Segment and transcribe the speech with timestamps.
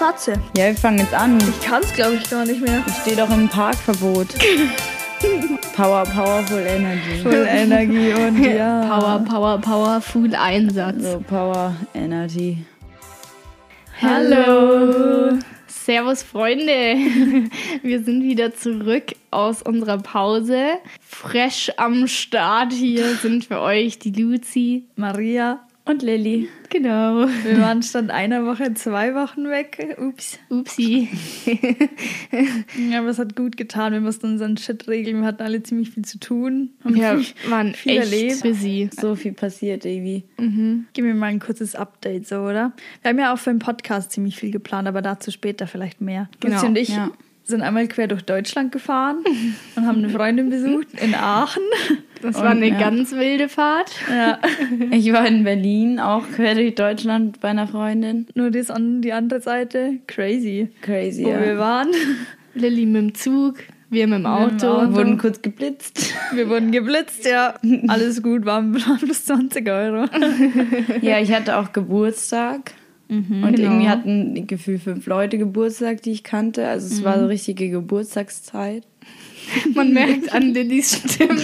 [0.00, 0.34] Ratze.
[0.56, 1.38] Ja, wir fangen jetzt an.
[1.38, 2.82] Ich kann's, glaube ich, gar nicht mehr.
[2.86, 4.28] Ich stehe doch im Parkverbot.
[5.76, 7.22] Power, powerful energy.
[7.22, 8.86] Voll Energie und ja.
[8.86, 11.02] Power, Power, Power, Full Einsatz.
[11.02, 12.58] So, Power, Energy.
[14.00, 15.38] Hallo.
[15.66, 16.96] Servus Freunde.
[17.82, 20.78] Wir sind wieder zurück aus unserer Pause.
[21.00, 24.84] Fresh am Start hier sind für euch die Luzi.
[24.96, 25.60] Maria.
[25.88, 26.48] Und Lilly.
[26.68, 27.28] Genau.
[27.44, 29.96] Wir waren statt einer Woche zwei Wochen weg.
[29.98, 30.38] Ups.
[30.50, 31.08] Upsi.
[32.90, 33.92] Ja, aber es hat gut getan.
[33.92, 35.20] Wir mussten unseren Shit regeln.
[35.20, 36.70] Wir hatten alle ziemlich viel zu tun.
[36.82, 38.42] Haben viel- waren viel echt erlebt.
[38.42, 38.90] busy.
[39.00, 40.24] So viel passiert irgendwie.
[40.92, 42.72] Gib mir mal ein kurzes Update, so, oder?
[43.02, 46.28] Wir haben ja auch für den Podcast ziemlich viel geplant, aber dazu später vielleicht mehr.
[46.40, 47.10] Genau, Luzi und ich ja.
[47.44, 49.18] sind einmal quer durch Deutschland gefahren
[49.76, 51.62] und haben eine Freundin besucht in Aachen.
[52.26, 52.78] Das war Und, eine ja.
[52.78, 53.92] ganz wilde Fahrt.
[54.10, 54.38] Ja,
[54.90, 58.26] Ich war in Berlin, auch quer durch Deutschland bei einer Freundin.
[58.34, 59.98] nur das an die andere Seite.
[60.08, 60.68] Crazy.
[60.82, 61.42] Crazy, Wo ja.
[61.42, 61.88] wir waren.
[62.54, 63.56] Lilly mit dem Zug,
[63.90, 64.66] wir mit dem Auto.
[64.66, 64.94] Auto.
[64.94, 66.14] Wurden kurz geblitzt.
[66.32, 67.54] Wir wurden geblitzt, ja.
[67.88, 70.06] Alles gut, waren plus 20 Euro.
[71.02, 72.72] Ja, ich hatte auch Geburtstag.
[73.08, 73.70] und genau.
[73.70, 76.66] irgendwie hatten Gefühl fünf Leute Geburtstag, die ich kannte.
[76.66, 78.82] Also es war so richtige Geburtstagszeit.
[79.74, 81.40] Man merkt an Lillys Stimme.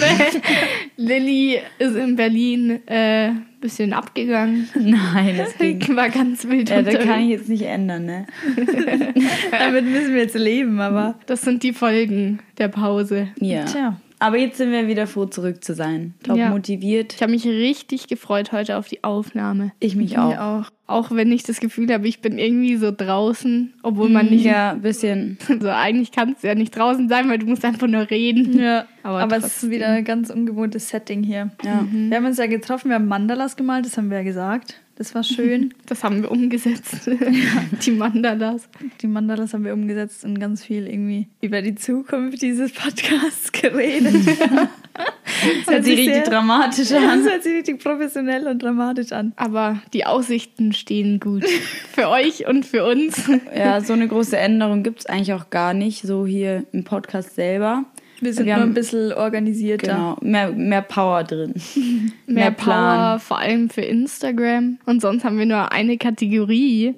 [0.97, 4.69] Lilly ist in Berlin ein äh, bisschen abgegangen.
[4.75, 5.81] Nein, das ging.
[5.97, 8.27] War ganz wild Ja, da kann ich jetzt nicht ändern, ne?
[9.51, 11.19] Damit müssen wir jetzt leben, aber.
[11.27, 13.29] Das sind die Folgen der Pause.
[13.39, 13.65] Ja.
[13.65, 13.97] Tja.
[14.23, 16.15] Aber jetzt sind wir wieder froh, zurück zu sein.
[16.23, 16.51] Top Ja.
[16.51, 17.13] motiviert.
[17.15, 19.73] Ich habe mich richtig gefreut heute auf die Aufnahme.
[19.81, 20.39] Ich mich auch.
[20.39, 20.71] Auch.
[20.87, 24.45] Auch wenn ich das Gefühl habe, ich bin irgendwie so draußen, obwohl man nicht.
[24.45, 25.39] Ja, ein bisschen.
[25.61, 28.59] So, eigentlich kannst du ja nicht draußen sein, weil du musst einfach nur reden.
[28.59, 31.51] Ja, Aber aber, es ist wieder ein ganz ungewohntes Setting hier.
[31.65, 31.85] Ja.
[31.91, 34.81] Wir haben uns ja getroffen, wir haben Mandalas gemalt, das haben wir ja gesagt.
[34.97, 35.75] Das war schön.
[35.87, 37.09] Das haben wir umgesetzt.
[37.87, 38.69] Die Mandalas.
[39.03, 44.15] die Mandalas haben wir umgesetzt und ganz viel irgendwie über die Zukunft dieses Podcasts geredet.
[45.65, 47.03] Das hört sich richtig sehr- dramatisch an.
[47.25, 49.33] das hört sich richtig professionell und dramatisch an.
[49.37, 51.45] Aber die Aussichten stehen gut.
[51.95, 53.29] Für euch und für uns.
[53.57, 57.35] Ja, so eine große Änderung gibt es eigentlich auch gar nicht, so hier im Podcast
[57.35, 57.87] selber.
[58.23, 59.93] Wir sind Wir nur haben- ein bisschen organisierter.
[59.93, 61.55] Genau, mehr, mehr Power drin.
[62.27, 63.21] Mehr, Mehr Power, Plan.
[63.21, 64.79] vor allem für Instagram.
[64.87, 66.95] Und sonst haben wir nur eine Kategorie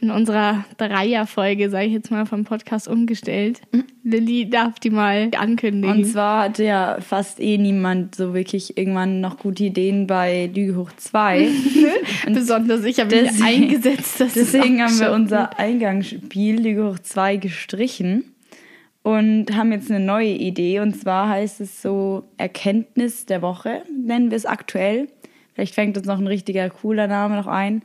[0.00, 3.62] in unserer Dreierfolge, sage ich jetzt mal, vom Podcast umgestellt.
[4.04, 5.98] Lilly darf die mal ankündigen.
[5.98, 10.76] Und zwar hatte ja fast eh niemand so wirklich irgendwann noch gute Ideen bei Lüge
[10.76, 11.48] hoch 2.
[12.28, 17.36] Besonders ich habe mich eingesetzt, dass es Deswegen haben wir unser Eingangsspiel Lüge hoch 2
[17.36, 18.24] gestrichen
[19.06, 20.80] und haben jetzt eine neue Idee.
[20.80, 25.06] Und zwar heißt es so Erkenntnis der Woche, nennen wir es aktuell.
[25.54, 27.82] Vielleicht fängt uns noch ein richtiger cooler Name noch ein.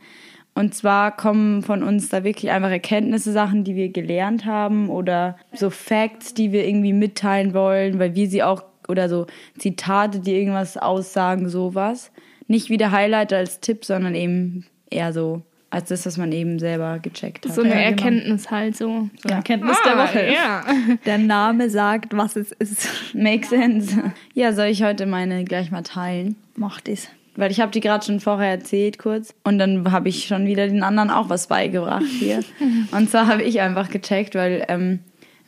[0.56, 5.36] Und zwar kommen von uns da wirklich einfach Erkenntnisse, Sachen, die wir gelernt haben oder
[5.54, 10.34] so Facts, die wir irgendwie mitteilen wollen, weil wir sie auch, oder so Zitate, die
[10.34, 12.10] irgendwas aussagen, sowas.
[12.48, 16.58] Nicht wie der Highlighter als Tipp, sondern eben eher so als das, was man eben
[16.58, 17.54] selber gecheckt hat.
[17.54, 17.90] So eine Ja, genau.
[17.90, 19.08] Erkenntnis halt so.
[19.22, 20.30] So eine Erkenntnis der Ah, Woche.
[20.32, 20.64] Ja.
[21.06, 22.86] Der Name sagt, was es ist.
[23.14, 24.12] Makes sense.
[24.34, 26.36] Ja, soll ich heute meine gleich mal teilen?
[26.56, 27.08] Macht es.
[27.36, 30.68] Weil ich habe die gerade schon vorher erzählt kurz und dann habe ich schon wieder
[30.68, 32.40] den anderen auch was beigebracht hier.
[32.92, 34.98] und zwar habe ich einfach gecheckt, weil ähm,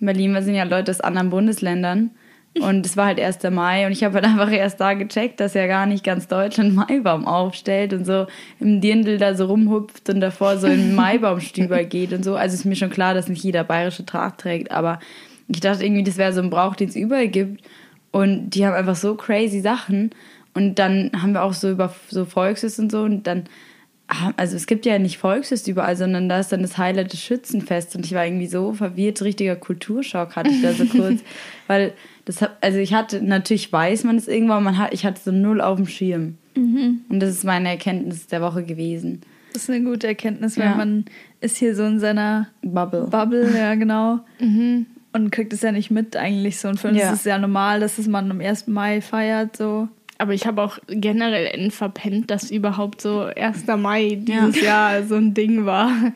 [0.00, 2.10] in Berlin sind ja Leute aus anderen Bundesländern
[2.60, 3.42] und es war halt 1.
[3.50, 6.75] Mai und ich habe halt einfach erst da gecheckt, dass ja gar nicht ganz Deutschland
[6.75, 8.26] Maibaum aufstellt und so
[8.60, 12.37] im Dirndl da so rumhupft und davor so im Maibaumstüber geht und so.
[12.37, 15.00] Also ist mir schon klar, dass nicht jeder bayerische Tracht trägt, aber
[15.48, 17.65] ich dachte irgendwie, das wäre so ein Brauch, den es überall gibt.
[18.10, 20.10] Und die haben einfach so crazy Sachen.
[20.54, 23.03] Und dann haben wir auch so über so Volksfest und so.
[23.03, 23.44] Und dann,
[24.09, 27.21] ah, also es gibt ja nicht Volksfest überall, sondern da ist dann das Highlight des
[27.21, 27.97] Schützenfest.
[27.97, 31.22] Und ich war irgendwie so verwirrt, richtiger Kulturschock hatte ich da so kurz.
[31.66, 31.92] Weil
[32.24, 35.30] das, hab- also ich hatte, natürlich weiß man es irgendwann, man hat, ich hatte so
[35.32, 36.36] null auf dem Schirm.
[36.56, 39.22] Und das ist meine Erkenntnis der Woche gewesen.
[39.53, 40.74] Das ist eine gute Erkenntnis, weil Ja.
[40.76, 41.04] man
[41.41, 43.09] ist hier so in seiner Bubble.
[43.10, 44.21] Bubble, ja genau.
[45.12, 46.68] Und kriegt es ja nicht mit eigentlich so.
[46.68, 47.12] Und für uns Ja.
[47.12, 48.66] ist es ja normal, dass es man am 1.
[48.68, 49.56] Mai feiert.
[49.56, 49.88] So.
[50.18, 53.66] Aber ich habe auch generell verpennt, dass überhaupt so 1.
[53.77, 55.91] Mai dieses Jahr so ein Ding war.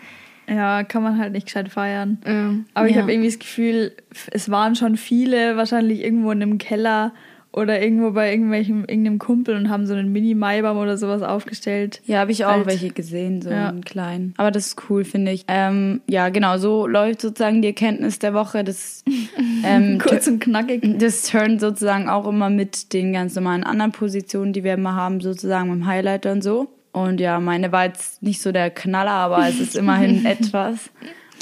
[0.48, 2.18] Ja, kann man halt nicht gescheit feiern.
[2.24, 3.02] Ähm, Aber ich Ja.
[3.02, 3.92] habe irgendwie das Gefühl,
[4.32, 7.12] es waren schon viele wahrscheinlich irgendwo in einem Keller
[7.50, 12.02] oder irgendwo bei irgendwelchem irgendeinem Kumpel und haben so einen Mini-Maibaum oder sowas aufgestellt.
[12.06, 12.66] Ja, habe ich auch Alt.
[12.66, 13.68] welche gesehen, so Ja.
[13.70, 14.34] einen kleinen.
[14.36, 15.44] Aber das ist cool, finde ich.
[15.48, 18.64] Ähm, ja, genau, so läuft sozusagen die Erkenntnis der Woche.
[18.64, 19.02] Das,
[19.64, 20.82] ähm, Kurz und knackig.
[20.98, 25.20] das turnt sozusagen auch immer mit den ganz normalen anderen Positionen, die wir immer haben,
[25.20, 26.68] sozusagen mit dem Highlighter und so.
[27.04, 30.90] Und ja, meine war jetzt nicht so der Knaller, aber es ist immerhin etwas.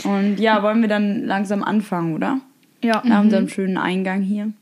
[0.05, 2.41] Und ja, wollen wir dann langsam anfangen, oder?
[2.83, 4.53] Ja, Nach unserem schönen Eingang hier.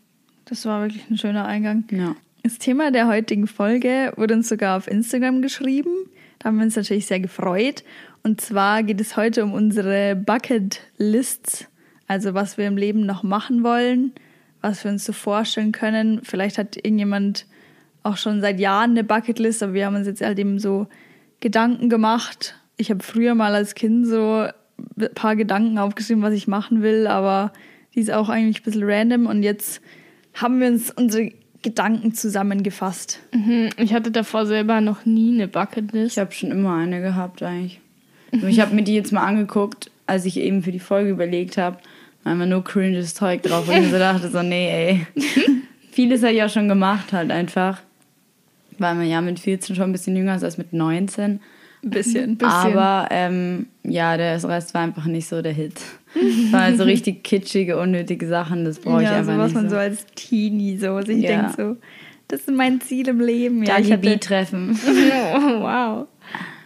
[0.45, 1.85] das war wirklich ein schöner Eingang.
[1.91, 2.15] Ja.
[2.43, 5.91] Das Thema der heutigen Folge wurde uns sogar auf Instagram geschrieben.
[6.39, 7.83] Da haben wir uns natürlich sehr gefreut.
[8.23, 11.67] Und zwar geht es heute um unsere Bucket Lists,
[12.07, 14.13] also was wir im Leben noch machen wollen,
[14.61, 16.21] was wir uns so vorstellen können.
[16.23, 17.47] Vielleicht hat irgendjemand
[18.05, 20.87] auch schon seit Jahren eine Bucketlist, aber wir haben uns jetzt halt eben so
[21.41, 22.55] Gedanken gemacht.
[22.77, 24.47] Ich habe früher mal als Kind so
[24.99, 27.53] ein paar Gedanken aufgeschrieben, was ich machen will, aber
[27.95, 29.81] die ist auch eigentlich ein bisschen random und jetzt
[30.35, 33.21] haben wir uns unsere Gedanken zusammengefasst.
[33.33, 36.13] Mhm, Ich hatte davor selber noch nie eine Bucketlist.
[36.13, 37.81] Ich habe schon immer eine gehabt eigentlich.
[38.33, 41.57] Nur Ich habe mir die jetzt mal angeguckt, als ich eben für die Folge überlegt
[41.57, 41.79] habe.
[42.25, 43.69] Einfach nur cringes Zeug drauf.
[43.69, 45.23] Und ich so dachte so, nee, ey.
[45.93, 47.81] Vieles habe ich auch schon gemacht halt einfach.
[48.79, 51.41] Weil man ja mit 14 schon ein bisschen jünger ist als mit 19.
[51.83, 52.39] Ein bisschen.
[52.39, 52.53] Bisschen.
[52.53, 55.81] Aber ähm, ja, der Rest war einfach nicht so der Hit.
[56.51, 58.65] Waren so richtig kitschige, unnötige Sachen.
[58.65, 59.55] Das brauche ich ja, einfach so was nicht.
[59.63, 59.77] man so.
[59.77, 61.43] als Teenie so sich Ja.
[61.43, 61.77] denkt so,
[62.29, 63.63] das ist mein Ziel im Leben.
[63.65, 64.79] Ja, ich hatte, treffen.
[65.35, 66.07] Oh, wow.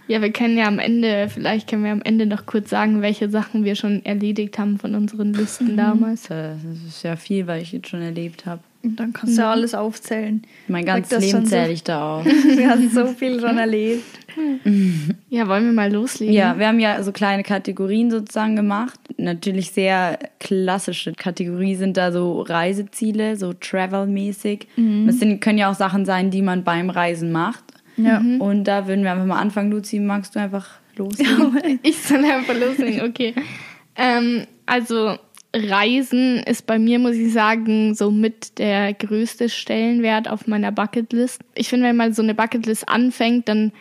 [0.07, 3.29] Ja, wir können ja am Ende, vielleicht können wir am Ende noch kurz sagen, welche
[3.29, 6.29] Sachen wir schon erledigt haben von unseren Listen damals.
[6.29, 6.57] Das
[6.87, 8.63] ist ja viel, weil ich jetzt schon erlebt habe.
[8.83, 10.43] Dann kannst du ja alles aufzählen.
[10.69, 11.51] Mein ganzes Leben so.
[11.51, 12.25] zähle ich da auf.
[12.25, 14.05] Du hast so viel schon erlebt.
[15.31, 16.33] Ja, wollen wir mal loslegen?
[16.33, 19.01] Ja, wir haben ja so kleine Kategorien sozusagen gemacht.
[19.17, 24.69] Natürlich sehr klassische Kategorie sind da so Reiseziele, so Travel-mäßig.
[25.07, 27.65] Das sind, können ja auch Sachen sein, die man beim Reisen macht.
[27.97, 28.23] Ja.
[28.39, 29.73] Und da würden wir einfach mal anfangen.
[29.73, 31.81] Luzi, magst du einfach loslegen?
[31.83, 33.35] Ich soll einfach loslegen, okay.
[33.97, 35.17] ähm, also
[35.55, 41.41] Reisen ist bei mir, muss ich sagen, so mit der größte Stellenwert auf meiner Bucketlist.
[41.55, 43.73] Ich finde, wenn man so eine Bucketlist anfängt, dann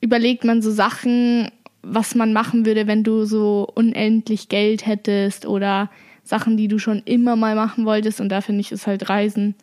[0.00, 1.48] überlegt man so Sachen,
[1.82, 5.90] was man machen würde, wenn du so unendlich Geld hättest oder
[6.24, 8.20] Sachen, die du schon immer mal machen wolltest.
[8.20, 9.54] Und da finde ich, ist halt Reisen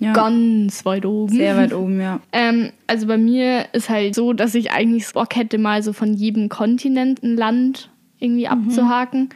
[0.00, 0.12] Ja.
[0.12, 1.34] ganz weit oben.
[1.34, 2.20] Sehr weit oben, ja.
[2.32, 6.12] Ähm, also bei mir ist halt so, dass ich eigentlich Bock hätte, mal so von
[6.14, 7.90] jedem Kontinent ein Land
[8.20, 9.30] irgendwie abzuhaken.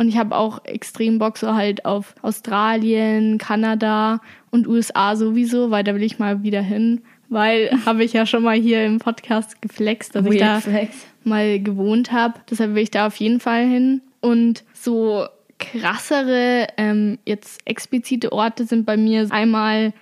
[0.00, 5.84] Und ich habe auch extrem Bock so halt auf Australien, Kanada und USA sowieso, weil
[5.84, 7.02] da will ich mal wieder hin.
[7.28, 11.06] Weil habe ich ja schon mal hier im Podcast geflext, dass ich Weird da Flex.
[11.22, 12.40] mal gewohnt habe.
[12.50, 14.00] Deshalb will ich da auf jeden Fall hin.
[14.22, 15.26] Und so
[15.58, 19.92] krassere, ähm, jetzt explizite Orte sind bei mir einmal,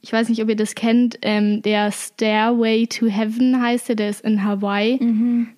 [0.00, 4.10] ich weiß nicht, ob ihr das kennt, ähm, der Stairway to Heaven heißt der, der
[4.10, 5.00] ist in Hawaii.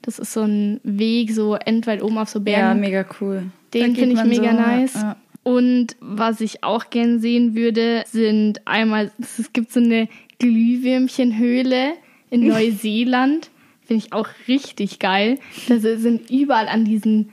[0.01, 2.81] Das ist so ein Weg, so endweit oben auf so Ja, Bergen.
[2.81, 3.45] mega cool.
[3.75, 4.95] Den finde ich mega so, nice.
[4.95, 5.17] ja.
[5.45, 10.09] Und was ich auch gern sehen würde, sind einmal, es gibt so eine
[10.39, 11.93] Glühwürmchenhöhle
[12.31, 13.51] in Neuseeland.
[13.85, 15.39] Finde ich auch richtig geil.
[15.69, 17.31] Da sind überall an diesen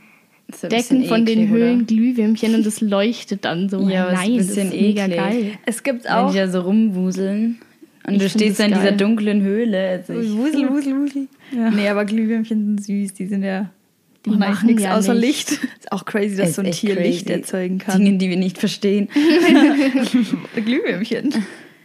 [0.47, 1.85] bisschen Decken von den eklig, Höhlen oder?
[1.85, 3.87] Glühwürmchen und das leuchtet dann so.
[3.87, 5.17] Ja, es ist ein Nein, das ist bisschen mega eklig.
[5.17, 5.51] geil.
[5.65, 7.59] Es gibt Wenn auch die da so rumwuseln.
[8.07, 10.01] Und Ich du stehst da in dieser dunklen Höhle.
[10.07, 11.27] Also ich, Wusel, Wusel, Wusel.
[11.55, 11.69] Ja.
[11.69, 13.13] Nee, aber Glühwürmchen sind süß.
[13.13, 13.69] Die sind ja
[14.25, 15.51] Die machen eigentlich machen nichts ja außer nichts.
[15.51, 15.63] Licht.
[15.79, 17.39] Ist auch crazy, dass Ist so ein Tier Licht crazy.
[17.39, 18.03] erzeugen kann.
[18.03, 19.09] Dinge, die wir nicht verstehen.
[20.55, 21.33] Glühwürmchen.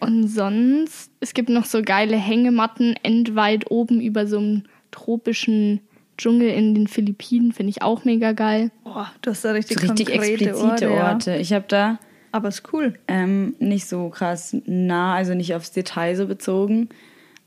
[0.01, 5.81] Und sonst, es gibt noch so geile Hängematten endweit oben über so einem tropischen
[6.19, 7.53] Dschungel in den Philippinen.
[7.53, 8.71] Finde ich auch mega geil.
[8.85, 10.91] Boah, du hast da richtig, So richtig explizite Orte.
[10.91, 11.31] Orte.
[11.33, 11.37] Ja.
[11.39, 11.99] Ich habe da
[12.33, 12.95] Aber ist cool.
[13.09, 16.89] ähm, nicht so krass nah, also nicht aufs Detail so bezogen.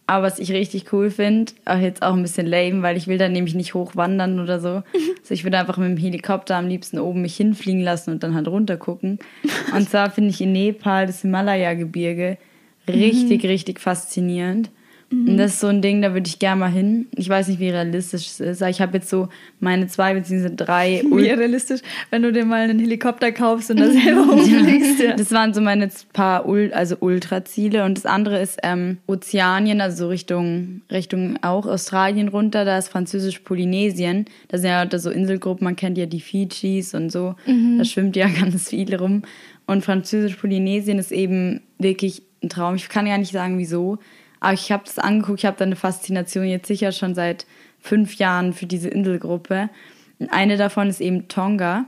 [0.09, 3.17] Aber was ich richtig cool finde, auch jetzt auch ein bisschen lame, weil ich will
[3.17, 4.83] da nämlich nicht hochwandern oder so.
[5.27, 8.33] Also ich würde einfach mit dem Helikopter am liebsten oben mich hinfliegen lassen und dann
[8.33, 9.19] halt runter gucken.
[9.75, 12.37] Und zwar finde ich in Nepal das Himalaya-Gebirge
[12.87, 14.69] richtig, richtig faszinierend.
[15.09, 17.07] Und das ist so ein Ding, da würde ich gerne mal hin.
[17.15, 19.29] Ich weiß nicht, wie realistisch es ist, aber ich habe jetzt so
[19.61, 20.49] meine zwei bzw.
[20.53, 24.99] drei Wie realistisch, wenn du dir mal einen Helikopter kaufst und da selber hochfliegst.
[24.99, 25.15] Ja.
[25.15, 27.85] Das waren so meine paar Ul also Ultraziele.
[27.85, 32.65] Und das andere ist ähm, Ozeanien, also so Richtung, Richtung auch Australien runter.
[32.65, 34.25] Da ist Französisch-Polynesien.
[34.49, 37.35] Da sind ja da so Inselgruppen, man kennt ja die Fidschis und so.
[37.77, 39.23] Da schwimmt ja ganz viel rum.
[39.67, 42.75] Und Französisch-Polynesien ist eben wirklich ein Traum.
[42.75, 43.99] Ich kann ja nicht sagen, wieso.
[44.39, 47.45] Aber ich habe das angeguckt, ich habe da eine Faszination jetzt sicher schon seit
[47.79, 49.69] fünf Jahren für diese Inselgruppe.
[50.29, 51.85] Eine davon ist eben Tonga.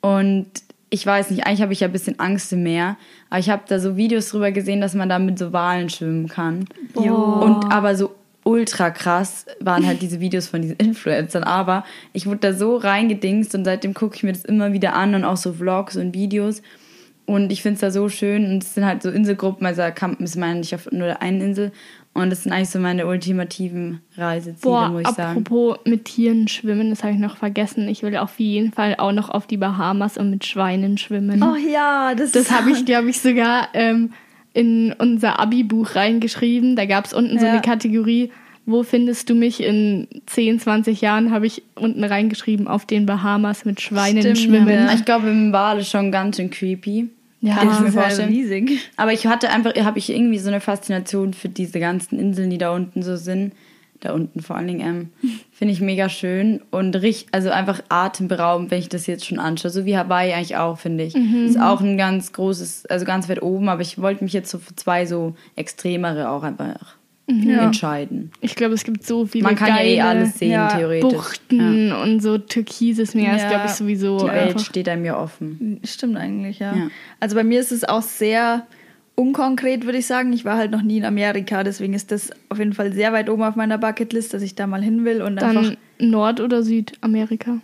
[0.00, 0.46] Und
[0.90, 2.96] ich weiß nicht, eigentlich habe ich ja ein bisschen Angst im Meer,
[3.28, 6.28] aber ich habe da so Videos drüber gesehen, dass man da mit so Walen schwimmen
[6.28, 6.66] kann.
[6.94, 7.14] Jo.
[7.14, 8.14] Und aber so
[8.44, 11.42] ultra krass waren halt diese Videos von diesen Influencern.
[11.42, 15.14] Aber ich wurde da so reingedingst und seitdem gucke ich mir das immer wieder an
[15.14, 16.62] und auch so Vlogs und Videos.
[17.26, 20.14] Und ich finde es da so schön und es sind halt so Inselgruppen, also kann,
[20.18, 21.72] ist man nicht auf nur der einen Insel.
[22.14, 25.40] Und das sind eigentlich so meine ultimativen Reiseziele, Boah, muss ich sagen.
[25.40, 27.88] apropos mit Tieren schwimmen, das habe ich noch vergessen.
[27.88, 31.42] Ich will auf jeden Fall auch noch auf die Bahamas und mit Schweinen schwimmen.
[31.42, 34.12] Oh ja, das, Das habe ich, glaube ich, sogar ähm,
[34.54, 36.76] in unser Abi-Buch reingeschrieben.
[36.76, 37.52] Da gab es unten so Ja.
[37.52, 38.30] eine Kategorie,
[38.64, 43.64] wo findest du mich in 10, 20 Jahren, habe ich unten reingeschrieben, auf den Bahamas
[43.66, 44.68] mit Schweinen Stimmt, schwimmen.
[44.68, 44.92] ja.
[44.94, 47.10] Ich glaube, im Wal ist schon ganz schön creepy.
[47.46, 48.28] Ja, Kann ich mir das ist ja vorstellen.
[48.30, 48.90] riesig.
[48.96, 52.58] Aber ich hatte einfach, habe ich irgendwie so eine Faszination für diese ganzen Inseln, die
[52.58, 53.54] da unten so sind.
[54.00, 54.80] Da unten vor allen Dingen,
[55.22, 59.38] ähm, finde ich mega schön und richtig, also einfach atemberaubend, wenn ich das jetzt schon
[59.38, 59.70] anschaue.
[59.70, 61.14] So wie Hawaii eigentlich auch, finde ich.
[61.14, 64.58] Ist auch ein ganz großes, also ganz weit oben, aber ich wollte mich jetzt so
[64.58, 66.96] für zwei so extremere auch einfach
[67.28, 67.64] Ja.
[67.64, 68.30] entscheiden.
[68.40, 71.12] Ich glaube, es gibt so viele Man kann ja eh geile alles sehen, ja, theoretisch.
[71.12, 73.48] Buchten und so türkises Meer ist, Ja.
[73.48, 74.60] glaube ich, sowieso Die Welt einfach.
[74.60, 75.80] steht einem ja offen.
[75.84, 76.74] Stimmt eigentlich, ja.
[76.76, 76.88] Ja.
[77.18, 78.66] Also bei mir ist es auch sehr
[79.16, 80.32] unkonkret, würde ich sagen.
[80.32, 83.28] Ich war halt noch nie in Amerika, deswegen ist das auf jeden Fall sehr weit
[83.28, 85.74] oben auf meiner Bucketlist, dass ich da mal hin will und einfach.
[85.98, 87.58] Dann Nord- oder Südamerika.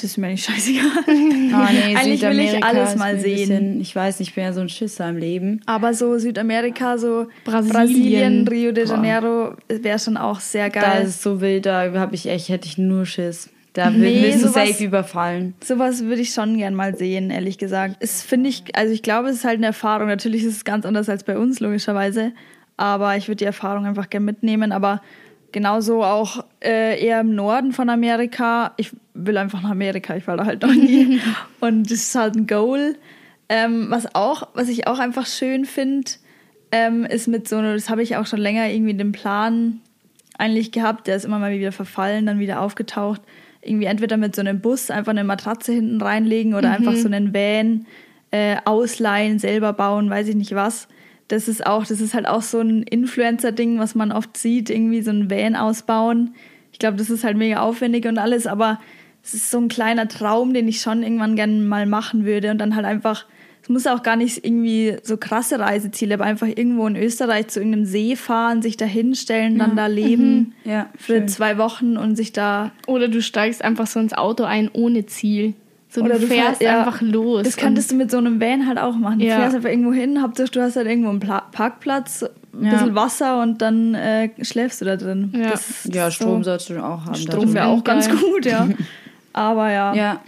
[0.00, 0.84] Das ist mir nicht scheißegal.
[1.52, 3.48] Ah, nee, Eigentlich will ich alles mal sehen.
[3.48, 5.60] Bisschen, ich weiß nicht, ich bin ja so ein Schisser im Leben.
[5.66, 7.72] Aber so Südamerika, so Brasilien.
[7.72, 8.86] Brasilien Rio de.
[8.86, 11.02] Janeiro, wäre schon auch sehr Da geil.
[11.02, 13.48] ist es so wild, da habe ich echt, hätte ich nur Schiss.
[13.72, 15.54] Da Nee, wirst du sowas- safe überfallen.
[15.64, 17.96] Sowas würde ich schon gern mal sehen, ehrlich gesagt.
[18.00, 20.08] Es finde ich, also ich glaube, es ist halt eine Erfahrung.
[20.08, 22.32] Natürlich ist es ganz anders als bei uns, logischerweise.
[22.76, 24.70] Aber ich würde die Erfahrung einfach gern mitnehmen.
[24.72, 25.00] Aber
[25.52, 28.72] genauso auch äh, eher im Norden von Amerika.
[28.76, 31.20] Ich will einfach nach Amerika, ich war da halt noch nie.
[31.60, 32.96] Und das ist halt ein Goal.
[33.48, 36.10] Ähm, was auch, was ich auch einfach schön finde,
[36.70, 39.80] ähm, ist mit so einer, das habe ich auch schon länger irgendwie den Plan
[40.36, 43.20] eigentlich gehabt, der ist immer mal wieder verfallen, dann wieder aufgetaucht.
[43.60, 47.34] Irgendwie entweder mit so einem Bus einfach eine Matratze hinten reinlegen oder einfach so einen
[47.34, 47.86] Van
[48.30, 50.86] äh, ausleihen, selber bauen, weiß ich nicht was.
[51.28, 55.02] Das ist auch, das ist halt auch so ein Influencer-Ding, was man oft sieht, irgendwie
[55.02, 56.34] so ein Van ausbauen.
[56.72, 58.80] Ich glaube, das ist halt mega aufwendig und alles, aber
[59.22, 62.58] es ist so ein kleiner Traum, den ich schon irgendwann gerne mal machen würde und
[62.58, 63.26] dann halt einfach,
[63.62, 67.60] es muss auch gar nicht irgendwie so krasse Reiseziele, aber einfach irgendwo in Österreich zu
[67.60, 71.28] irgendeinem See fahren, sich da hinstellen, dann da leben Ja, für schön.
[71.28, 75.52] zwei Wochen und sich da Oder du steigst einfach so ins Auto ein ohne Ziel.
[75.90, 76.80] So, Oder du du fährst ja.
[76.80, 77.44] einfach los.
[77.44, 79.20] Das könntest du mit so einem Van halt auch machen.
[79.20, 79.36] Du Ja.
[79.36, 82.72] fährst einfach irgendwo hin, Hauptsache du hast halt irgendwo einen Pla Parkplatz, ein Ja.
[82.72, 85.32] bisschen Wasser und dann äh, schläfst du da drin.
[85.34, 85.50] Ja.
[85.50, 86.50] Das, das Ja, Strom so.
[86.50, 87.14] sollst du auch haben.
[87.14, 88.18] Strom wäre auch ganz Geil.
[88.18, 88.68] gut, ja.
[89.32, 89.94] Aber ja.
[89.94, 90.20] Ja,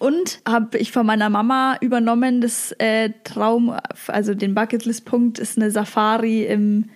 [0.00, 3.72] Und habe ich von meiner Mama übernommen, das äh, Traum,
[4.08, 6.90] also den Bucketlist-Punkt ist eine Safari im,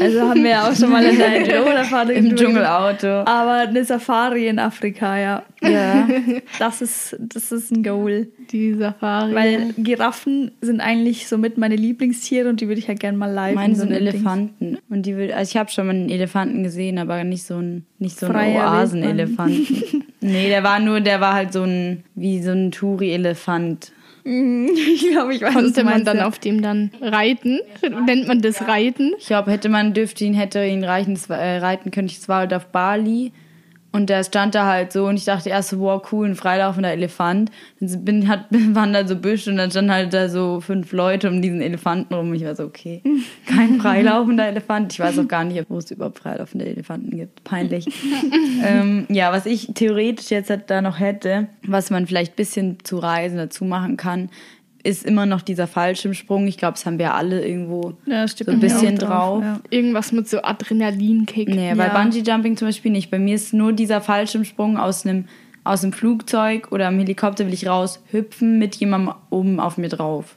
[0.00, 3.06] also haben wir ja auch schon mal in der Entweder-Fahrt im Dschungelauto.
[3.24, 5.42] Aber eine Safari in Afrika, ja.
[5.62, 6.08] Ja.
[6.58, 8.28] Das ist, das ist ein Goal.
[8.50, 9.34] die Safari.
[9.34, 13.54] Weil Giraffen sind eigentlich somit meine Lieblingstiere und die würde ich halt gerne mal live
[13.54, 14.78] Meine in so sind einem Ding- Elefanten.
[14.88, 17.84] Und die will, also ich habe schon mal einen Elefanten gesehen, aber nicht so ein,
[17.98, 20.04] nicht so einen Freier Oasenelefanten.
[20.20, 23.92] nee, der war nur, der war halt so ein, wie so ein Touri-Elefant.
[24.76, 26.26] Ich glaube, ich weiß, Konnte man dann ja.
[26.26, 27.60] auf dem dann reiten?
[28.06, 29.14] Nennt man das Reiten?
[29.18, 32.08] Ich glaube, hätte man dürfte ihn, hätte ihn reichen, äh, reiten können.
[32.08, 33.32] Ich war halt auf Bali
[33.96, 36.92] und da stand da halt so und ich dachte erst so, wow, cool, ein freilaufender
[36.92, 37.50] Elefant.
[37.80, 41.28] Dann bin, hat, waren da so Büsche und dann standen halt da so fünf Leute
[41.28, 42.34] um diesen Elefanten rum.
[42.34, 43.02] Ich war so, okay,
[43.46, 44.92] kein freilaufender Elefant.
[44.92, 47.42] Ich weiß auch gar nicht, wo es überhaupt freilaufende Elefanten gibt.
[47.42, 47.86] Peinlich.
[48.64, 52.78] ähm, ja, was ich theoretisch jetzt halt da noch hätte, was man vielleicht ein bisschen
[52.84, 54.28] zu Reisen dazu machen kann,
[54.86, 56.46] ist immer noch dieser Fallschirmsprung.
[56.46, 59.42] Ich glaube, das haben wir alle irgendwo Ja, so ein bisschen drauf.
[59.42, 59.60] Ja.
[59.70, 61.48] Irgendwas mit so Adrenalinkick.
[61.48, 61.92] Nee, bei Ja.
[62.02, 63.10] Bungee Jumping zum Beispiel nicht.
[63.10, 65.26] Bei mir ist nur dieser Fallschirmsprung aus einem
[65.64, 69.88] aus dem Flugzeug oder am Helikopter will ich raus hüpfen mit jemandem oben auf mir
[69.88, 70.36] drauf.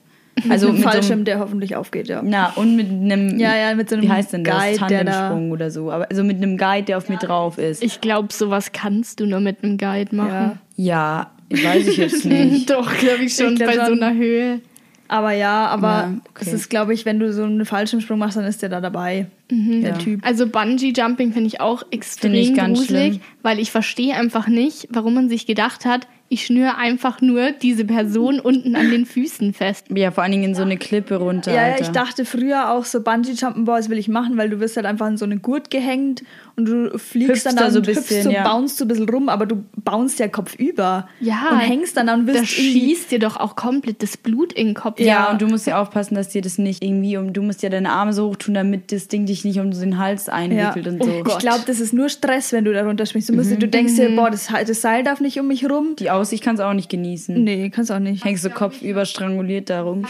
[0.50, 2.22] Also mit so Fallschirm, einem, der hoffentlich aufgeht, ja.
[2.24, 5.04] na und mit einem Ja, ja, mit so einem wie heißt denn das Guide, der
[5.04, 7.84] da- Tandemsprung oder so, aber also mit einem Guide, der auf mir drauf ist.
[7.84, 10.60] Ich glaube, sowas kannst du nur mit einem Guide machen.
[10.78, 11.22] Ja.
[11.22, 12.70] ja, weiß ich jetzt nicht.
[12.70, 14.62] Doch, glaube ich schon, Ich glaub bei so einer Höhe.
[15.08, 16.46] Aber ja, aber Ja, okay.
[16.46, 19.26] es ist, glaube ich, wenn du so einen Fallschirmsprung machst, dann ist der da dabei.
[19.50, 19.82] Mhm.
[19.82, 19.98] Der Ja.
[19.98, 20.24] Typ.
[20.24, 23.22] Also Bungee Jumping finde ich auch extrem ich gruselig, schlimm.
[23.42, 27.86] weil ich verstehe einfach nicht, warum man sich gedacht hat, ich schnüre einfach nur diese
[27.86, 29.88] Person unten an den Füßen fest.
[29.90, 31.52] Ja, vor allen Dingen in so eine Klippe runter.
[31.52, 31.84] Ja, ja, Alter.
[31.84, 34.86] ich dachte früher auch so Bungee-Jumpen, boah, das will ich machen, weil du wirst halt
[34.86, 36.24] einfach in so eine Gurt gehängt
[36.56, 38.44] und du fliegst Hüpfst dann da so und ein hüpfst bisschen, so, ja.
[38.44, 41.08] bounst so ein bisschen rum, aber du bounst ja kopfüber.
[41.20, 41.50] Ja.
[41.52, 42.80] Und hängst dann da und wirst Da irgendwie...
[42.80, 45.00] schießt dir doch auch komplett das Blut in den Kopf.
[45.00, 45.32] Ja, Ja.
[45.32, 47.90] und du musst ja aufpassen, dass dir das nicht irgendwie um, du musst ja deine
[47.90, 51.24] Arme so hoch tun, damit das Ding dich nicht um den Hals einwickelt und so.
[51.28, 53.30] Ich glaube, das ist nur Stress, wenn du da runterspringst.
[53.30, 55.96] Du, musst, du denkst dir, boah, das, das Seil darf nicht um mich rum.
[55.98, 57.44] Die Aussicht kannst du auch nicht genießen.
[57.44, 58.24] Nee, kannst auch nicht.
[58.26, 60.06] Hängst du kopfüber stranguliert da rum.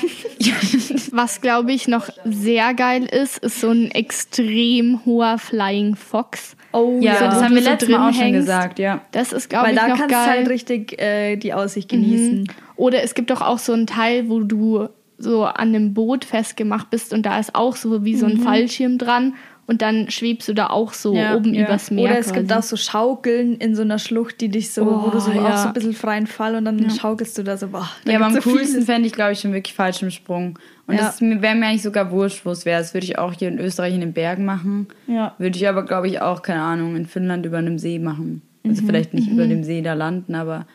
[1.12, 6.56] Was, glaube ich, noch sehr geil ist, ist so ein extrem hoher Flying Fox.
[6.72, 9.02] Oh ja, So, das haben wir so letztes Mal auch schon gesagt, ja.
[9.12, 10.28] Das ist, glaube Weil ich, da noch kannst du geil.
[10.28, 12.52] halt richtig äh, die Aussicht genießen.
[12.76, 14.88] Oder es gibt doch auch so einen Teil, wo du
[15.18, 18.98] so an einem Boot festgemacht bist und da ist auch so wie so ein Fallschirm
[18.98, 19.34] dran
[19.70, 21.66] und dann schwebst du da auch so Ja, oben ja.
[21.66, 22.06] übers Meer.
[22.06, 22.60] Oder es gibt quasi.
[22.60, 25.54] auch so Schaukeln in so einer Schlucht, die dich so, wo Oh, du so ja.
[25.54, 27.88] auch so ein bisschen freien Fall und dann schaukelst du da so, boah.
[28.04, 30.58] da Ja, aber am so coolsten fände ich, glaube ich, schon wirklich Fallschirmsprung.
[30.88, 31.02] Und Ja.
[31.02, 32.80] das wäre mir eigentlich sogar wurscht, wo es wäre.
[32.82, 34.88] Das würde ich auch hier in Österreich in den Bergen machen.
[35.06, 35.36] Ja.
[35.38, 38.42] Würde ich aber, glaube ich, auch, keine Ahnung, in Finnland über einem See machen.
[38.68, 40.66] Also vielleicht nicht über dem See da landen, aber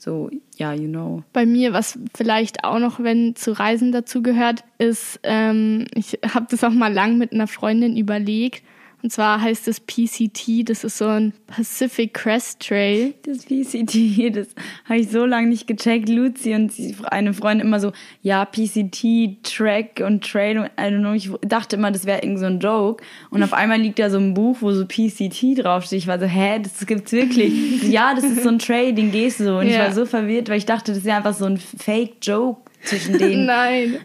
[0.00, 1.22] so, ja, you know.
[1.34, 6.46] Bei mir, was vielleicht auch noch, wenn zu Reisen dazu gehört, ist, ähm, ich habe
[6.48, 8.62] das auch mal lang mit einer Freundin überlegt.
[9.02, 13.14] Und zwar heißt es PCT, das ist so ein Pacific Crest Trail.
[13.24, 14.48] Das PCT, das
[14.84, 16.08] habe ich so lange nicht gecheckt.
[16.08, 17.92] Lucy und sie, eine Freundin immer so,
[18.22, 20.58] ja, PCT, Track und Trail.
[20.58, 23.02] Und, I don't know, ich dachte immer, das wäre irgend so ein Joke.
[23.30, 25.98] Und auf einmal liegt da so ein Buch, wo so PCT draufsteht.
[26.00, 27.82] Ich war so, hä, das gibt's wirklich?
[27.84, 29.58] Ja, das ist so ein Trail, den gehst du.
[29.58, 29.84] Und ich Ja.
[29.84, 33.46] war so verwirrt, weil ich dachte, das ist ja einfach so ein Fake-Joke zwischen denen.
[33.46, 34.00] Nein,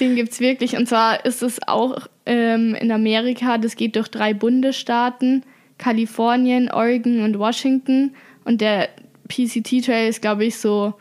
[0.00, 0.76] den gibt's wirklich.
[0.76, 5.44] Und zwar ist es auch ähm, in Amerika, das geht durch drei Bundesstaaten,
[5.78, 8.14] Kalifornien, Oregon und Washington.
[8.44, 8.90] Und der
[9.28, 10.94] PCT-Trail ist, glaube ich, so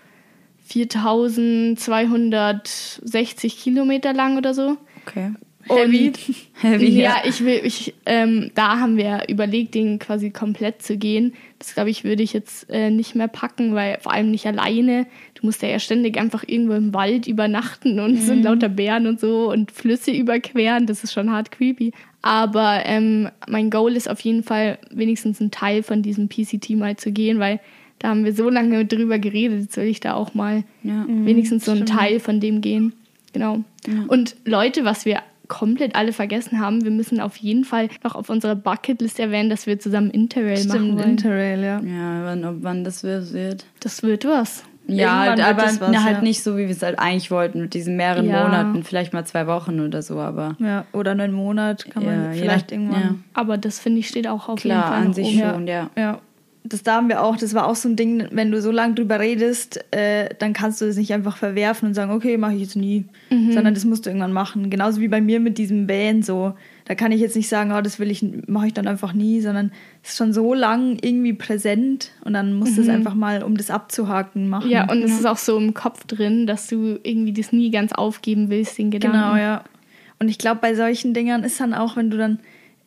[0.68, 4.78] 4260 Kilometer lang oder so.
[5.06, 5.32] Okay.
[5.68, 6.08] Heavy.
[6.08, 6.20] Und
[6.62, 7.16] Heavy, ja, ja.
[7.26, 11.34] ich will, ich, ähm, da haben wir überlegt, den quasi komplett zu gehen.
[11.60, 15.08] Das glaube ich, würde ich jetzt äh, nicht mehr packen, weil vor allem nicht alleine.
[15.34, 19.08] Du musst ja, ja ständig einfach irgendwo im Wald übernachten und es sind lauter Bären
[19.08, 20.86] und so und Flüsse überqueren.
[20.86, 21.92] Das ist schon hart creepy.
[22.22, 26.96] Aber ähm, mein Goal ist auf jeden Fall, wenigstens einen Teil von diesem PCT mal
[26.98, 27.60] zu gehen, weil
[28.00, 29.62] da haben wir so lange drüber geredet.
[29.62, 31.06] Jetzt will ich da auch mal Ja.
[31.08, 32.94] wenigstens so einen Teil von dem gehen.
[33.34, 33.64] Genau.
[34.08, 38.30] Und Leute, was wir komplett alle vergessen haben, wir müssen auf jeden Fall noch auf
[38.30, 41.10] unserer Bucketlist erwähnen, dass wir zusammen Interrail machen Stimmt, wollen.
[41.12, 41.80] Interrail, ja.
[41.82, 43.66] Ja, wann, ob wann das wird.
[43.80, 44.64] das wird was.
[44.88, 46.22] Ja, Irgendwann wird aber das was, na, halt ja.
[46.22, 48.44] nicht so, wie wir es halt eigentlich wollten, mit diesen mehreren Ja.
[48.44, 50.86] Monaten, vielleicht mal zwei Wochen oder so, aber ja.
[50.94, 53.02] Oder einen Monat kann man ja, vielleicht irgendwann.
[53.02, 53.16] Ja.
[53.34, 55.40] Aber das finde ich steht auch auf jeden Klar, Fall an noch sich oben.
[55.40, 55.90] schon, ja.
[56.66, 58.72] Ja, das da haben wir auch, das war auch so ein Ding, wenn du so
[58.72, 62.56] lange drüber redest, äh, dann kannst du das nicht einfach verwerfen und sagen, okay, mache
[62.56, 64.70] ich jetzt nie, sondern das musst du irgendwann machen.
[64.70, 66.54] Genauso wie bei mir mit diesem Band so.
[66.86, 69.42] Da kann ich jetzt nicht sagen, oh, das will ich, mache ich dann einfach nie,
[69.42, 69.72] sondern
[70.04, 73.58] es ist schon so lang irgendwie präsent und dann musst du es einfach mal, um
[73.58, 74.70] das abzuhaken, machen.
[74.70, 77.92] Ja, und es ist auch so im Kopf drin, dass du irgendwie das nie ganz
[77.92, 79.18] aufgeben willst, den Gedanken.
[79.18, 79.64] Genau, ja.
[80.20, 82.40] Und ich glaube, bei solchen Dingern ist dann auch, wenn du dann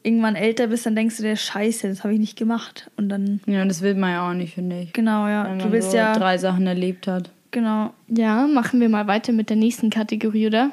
[0.03, 2.91] irgendwann älter bist, dann denkst du dir, scheiße, das habe ich nicht gemacht.
[2.97, 4.93] Und dann, Ja, und das will man ja auch nicht, finde ich.
[4.93, 5.45] genau, ja.
[5.45, 7.31] Wenn Du man willst so ja, drei Sachen erlebt hat.
[7.51, 7.93] genau.
[8.09, 10.71] Ja, machen wir mal weiter mit der nächsten Kategorie, oder?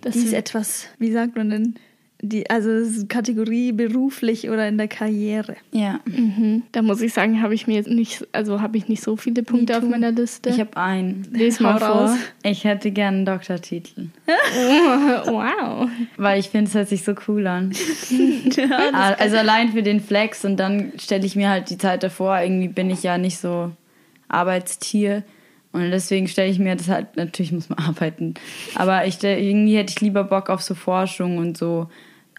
[0.00, 1.74] Das Die ist ist etwas, wie sagt man denn?
[2.22, 5.56] Die, also Kategorie beruflich oder in der Karriere.
[5.72, 6.00] Ja.
[6.04, 6.64] Mhm.
[6.72, 9.42] Da muss ich sagen, habe ich mir jetzt nicht, also habe ich nicht so viele
[9.42, 10.50] Punkte auf meiner Liste.
[10.50, 11.26] Ich habe einen.
[11.32, 12.10] Lies mal raus.
[12.10, 12.18] vor.
[12.42, 14.08] Ich hätte gern einen Doktortitel.
[14.26, 15.88] wow.
[16.18, 17.72] Weil ich finde, es hört sich so cool an.
[18.92, 22.40] Ah, also allein für den Flex und dann stelle ich mir halt die Zeit davor,
[22.40, 23.70] irgendwie bin ich ja nicht so
[24.28, 25.22] Arbeitstier.
[25.72, 28.34] Und deswegen stelle ich mir das halt, natürlich muss man arbeiten,
[28.74, 31.88] aber ich irgendwie hätte ich lieber Bock auf so Forschung und so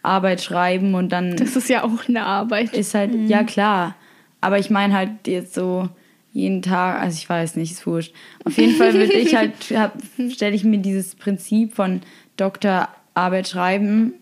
[0.04, 2.74] Arbeit schreiben und dann Das ist ja auch eine Arbeit.
[2.74, 3.96] ist halt, ja klar.
[4.42, 5.88] Aber ich meine halt jetzt so
[6.34, 8.14] jeden Tag, also ich weiß nicht, ist wurscht.
[8.46, 9.54] Auf jeden Fall würde ich halt,
[10.32, 12.02] stelle ich mir dieses Prinzip von
[12.38, 14.14] Doktorarbeit schreiben,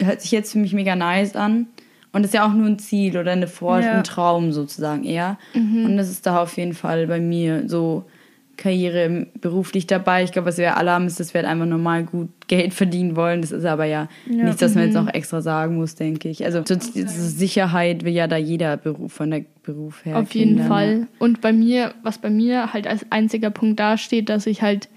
[0.00, 1.66] hört sich jetzt für mich mega nice an.
[2.12, 3.90] Und ist ja auch nur ein Ziel oder eine Vor Ja.
[3.98, 5.36] ein Traum sozusagen eher.
[5.86, 8.04] Und das ist da auf jeden Fall bei mir so
[8.56, 10.22] Karriere beruflich dabei.
[10.24, 13.16] Ich glaube, was wir alle haben, ist, dass wir halt einfach normal gut Geld verdienen
[13.16, 13.40] wollen.
[13.42, 14.44] Das ist aber ja, Ja.
[14.44, 16.44] nichts, was man jetzt noch extra sagen muss, denke ich.
[16.44, 20.18] Also so- diese Sicherheit will ja da jeder Beruf von der Beruf her.
[20.18, 21.06] Auf jeden kennen, Fall.
[21.18, 24.88] Und bei mir, was bei mir halt als einziger Punkt dasteht, dass ich halt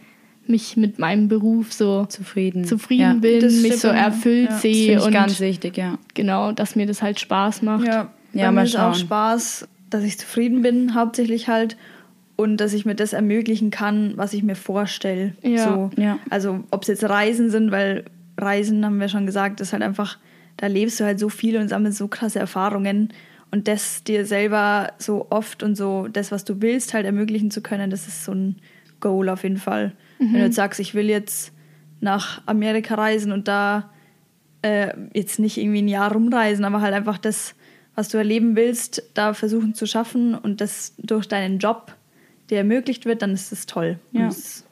[0.46, 2.06] mich mit meinem Beruf so.
[2.06, 2.64] Zufrieden.
[2.64, 3.14] zufrieden ja.
[3.16, 4.52] bin, Das mich so erfüllt Ja.
[4.52, 5.98] Das sehe ich und ganz wichtig, ja.
[6.14, 7.86] genau, dass mir das halt Spaß macht.
[7.86, 8.96] Ja, Ja, mir ist auch.
[8.96, 11.76] Spaß, dass ich zufrieden bin, hauptsächlich halt.
[12.38, 15.34] Und dass ich mir das ermöglichen kann, was ich mir vorstelle.
[15.42, 15.74] Ja.
[15.74, 15.90] So.
[16.02, 16.20] Ja.
[16.30, 18.06] Also ob es jetzt Reisen sind, weil
[18.38, 20.18] Reisen, haben wir schon gesagt, ist halt einfach,
[20.56, 23.10] da lebst du halt so viel und sammelst so krasse Erfahrungen.
[23.50, 27.62] Und das dir selber so oft und so das, was du willst, halt ermöglichen zu
[27.62, 28.58] können, das ist so ein
[29.00, 29.94] Goal auf jeden Fall.
[30.20, 31.54] Wenn du jetzt sagst, ich will jetzt
[32.00, 33.90] nach Amerika reisen und da
[34.62, 37.56] äh, jetzt nicht irgendwie ein Jahr rumreisen, aber halt einfach das,
[37.96, 41.96] was du erleben willst, da versuchen zu schaffen und das durch deinen Job
[42.50, 44.00] dir ermöglicht wird, dann ist das toll.
[44.12, 44.28] Ja.
[44.28, 44.64] Es-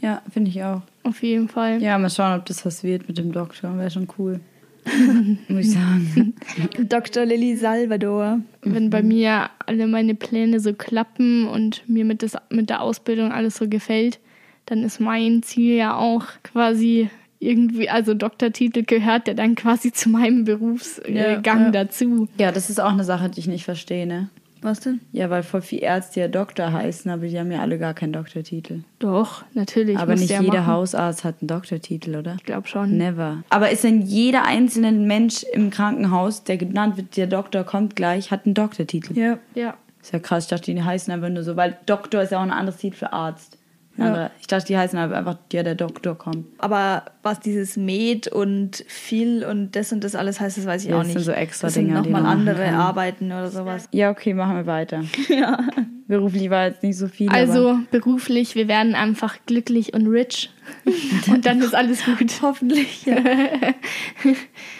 [0.00, 0.82] Ja, finde ich auch.
[1.04, 1.80] Auf jeden Fall.
[1.82, 3.76] Ja, mal schauen, ob das was wird mit dem Doktor.
[3.78, 4.40] Wäre schon cool.
[5.48, 6.34] Muss ich sagen.
[6.88, 7.24] Dr.
[7.24, 8.40] Lilly Salvador.
[8.62, 13.32] Wenn bei mir alle meine Pläne so klappen und mir mit, das, mit der Ausbildung
[13.32, 14.18] alles so gefällt,
[14.66, 20.08] dann ist mein Ziel ja auch quasi irgendwie, also Doktortitel gehört ja dann quasi zu
[20.08, 21.70] meinem Berufsgang Ja, ja.
[21.70, 22.28] dazu.
[22.38, 24.30] Ja, das ist auch eine Sache, die ich nicht verstehe, ne?
[24.64, 25.00] Was denn?
[25.12, 28.14] Ja, weil voll viele Ärzte ja Doktor heißen, aber die haben ja alle gar keinen
[28.14, 28.80] Doktortitel.
[28.98, 29.98] Doch, natürlich.
[29.98, 30.68] aber nicht ja jeder machen.
[30.68, 32.36] Hausarzt hat einen Doktortitel, oder?
[32.36, 32.96] Ich glaube schon.
[32.96, 33.42] Never.
[33.50, 38.30] Aber ist denn jeder einzelne Mensch im Krankenhaus, der genannt wird, der Doktor kommt gleich,
[38.30, 39.12] hat einen Doktortitel?
[39.18, 39.38] Ja.
[39.54, 39.74] Ja.
[40.00, 42.42] Ist ja krass, ich dachte, die heißen einfach nur so, weil Doktor ist ja auch
[42.42, 43.58] ein anderes Titel für Arzt.
[43.96, 44.30] Ja.
[44.40, 46.46] Ich dachte, die heißen einfach, ja, der Doktor kommt.
[46.58, 50.90] Aber was dieses Med und viel und das und das alles heißt, das weiß ich
[50.90, 51.14] Ja, auch das nicht.
[51.16, 52.74] sind so extra das sind Dinger, die nochmal andere kann.
[52.74, 53.88] Arbeiten oder sowas.
[53.92, 55.02] Ja, okay, machen wir weiter.
[55.28, 55.58] Ja.
[56.06, 57.28] Beruflich war jetzt nicht so viel.
[57.30, 60.50] aber Also beruflich, wir werden einfach glücklich und rich.
[61.28, 62.30] und dann ist alles gut.
[62.42, 63.06] Hoffentlich.
[63.06, 63.16] Ja.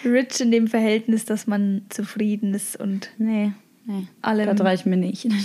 [0.03, 3.53] Rich in dem Verhältnis, dass man zufrieden ist und Nee,
[3.85, 4.07] nee.
[4.21, 4.47] allem.
[4.47, 5.27] Das reicht mir nicht.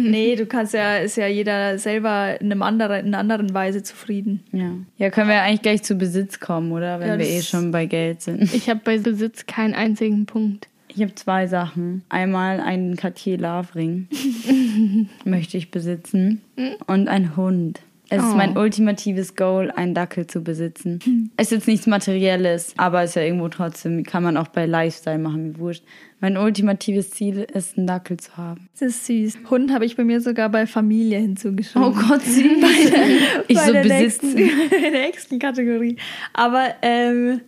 [0.00, 3.82] Nee, du kannst ja, ist ja jeder selber in, einem anderen, in einer anderen Weise
[3.82, 4.44] zufrieden.
[4.52, 4.70] Ja.
[4.96, 7.00] ja, können wir eigentlich gleich zu Besitz kommen, oder?
[7.00, 8.54] Wenn Ja, wir eh schon bei Geld sind.
[8.54, 10.68] Ich habe bei Besitz keinen einzigen Punkt.
[10.88, 12.02] Ich habe zwei Sachen.
[12.08, 14.08] Einmal einen Cartier Love Ring.
[15.24, 16.40] möchte ich besitzen.
[16.86, 17.80] Und ein Hund.
[18.10, 18.36] Es ist Oh.
[18.36, 21.30] mein ultimatives Goal, einen Dackel zu besitzen.
[21.36, 24.64] Es ist jetzt nichts Materielles, aber es ist ja irgendwo trotzdem, kann man auch bei
[24.66, 25.84] Lifestyle machen, wie wurscht.
[26.20, 28.68] Mein ultimatives Ziel ist, einen Dackel zu haben.
[28.78, 29.38] Das ist süß.
[29.50, 31.86] Hund habe ich bei mir sogar bei Familie hinzugeschrieben.
[31.86, 32.42] Oh Gott, süß.
[33.48, 34.34] ich bei so der besitzen.
[34.34, 35.96] nächsten, der nächsten Kategorie.
[36.32, 37.40] Aber ähm,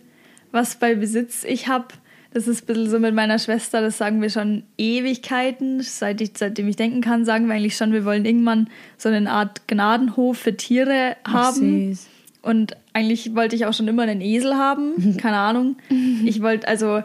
[0.51, 1.87] was bei Besitz ich habe,
[2.33, 5.81] das ist ein bisschen so mit meiner Schwester, das sagen wir schon Ewigkeiten.
[5.81, 9.29] Seit ich, seitdem ich denken kann, sagen wir eigentlich schon, wir wollen irgendwann so eine
[9.29, 11.89] Art Gnadenhof für Tiere Ach, haben.
[11.89, 12.07] süß.
[12.41, 15.17] Und eigentlich wollte ich auch schon immer einen Esel haben.
[15.21, 15.75] Keine Ahnung.
[16.25, 17.03] Ich wollte also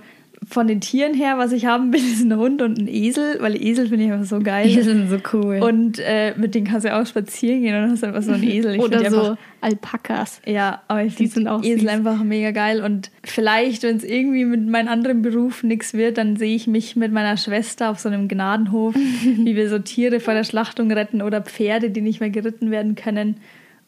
[0.48, 3.60] von den Tieren her, was ich haben will, ist ein Hund und ein Esel, weil
[3.60, 4.68] Esel finde ich einfach so geil.
[4.68, 5.58] Die sind so cool.
[5.60, 8.42] Und äh, mit denen kannst du ja auch spazieren gehen und hast einfach so einen
[8.48, 8.76] Esel.
[8.76, 10.40] Ich Oder so Einfach, Alpakas.
[10.46, 11.88] ja, aber ich Die finde sind auch Esel süß.
[11.88, 12.82] einfach mega geil.
[12.82, 16.96] Und vielleicht, wenn es irgendwie mit meinem anderen Beruf nichts wird, dann sehe ich mich
[16.96, 21.22] mit meiner Schwester auf so einem Gnadenhof, wie wir so Tiere vor der Schlachtung retten
[21.22, 23.36] oder Pferde, die nicht mehr geritten werden können.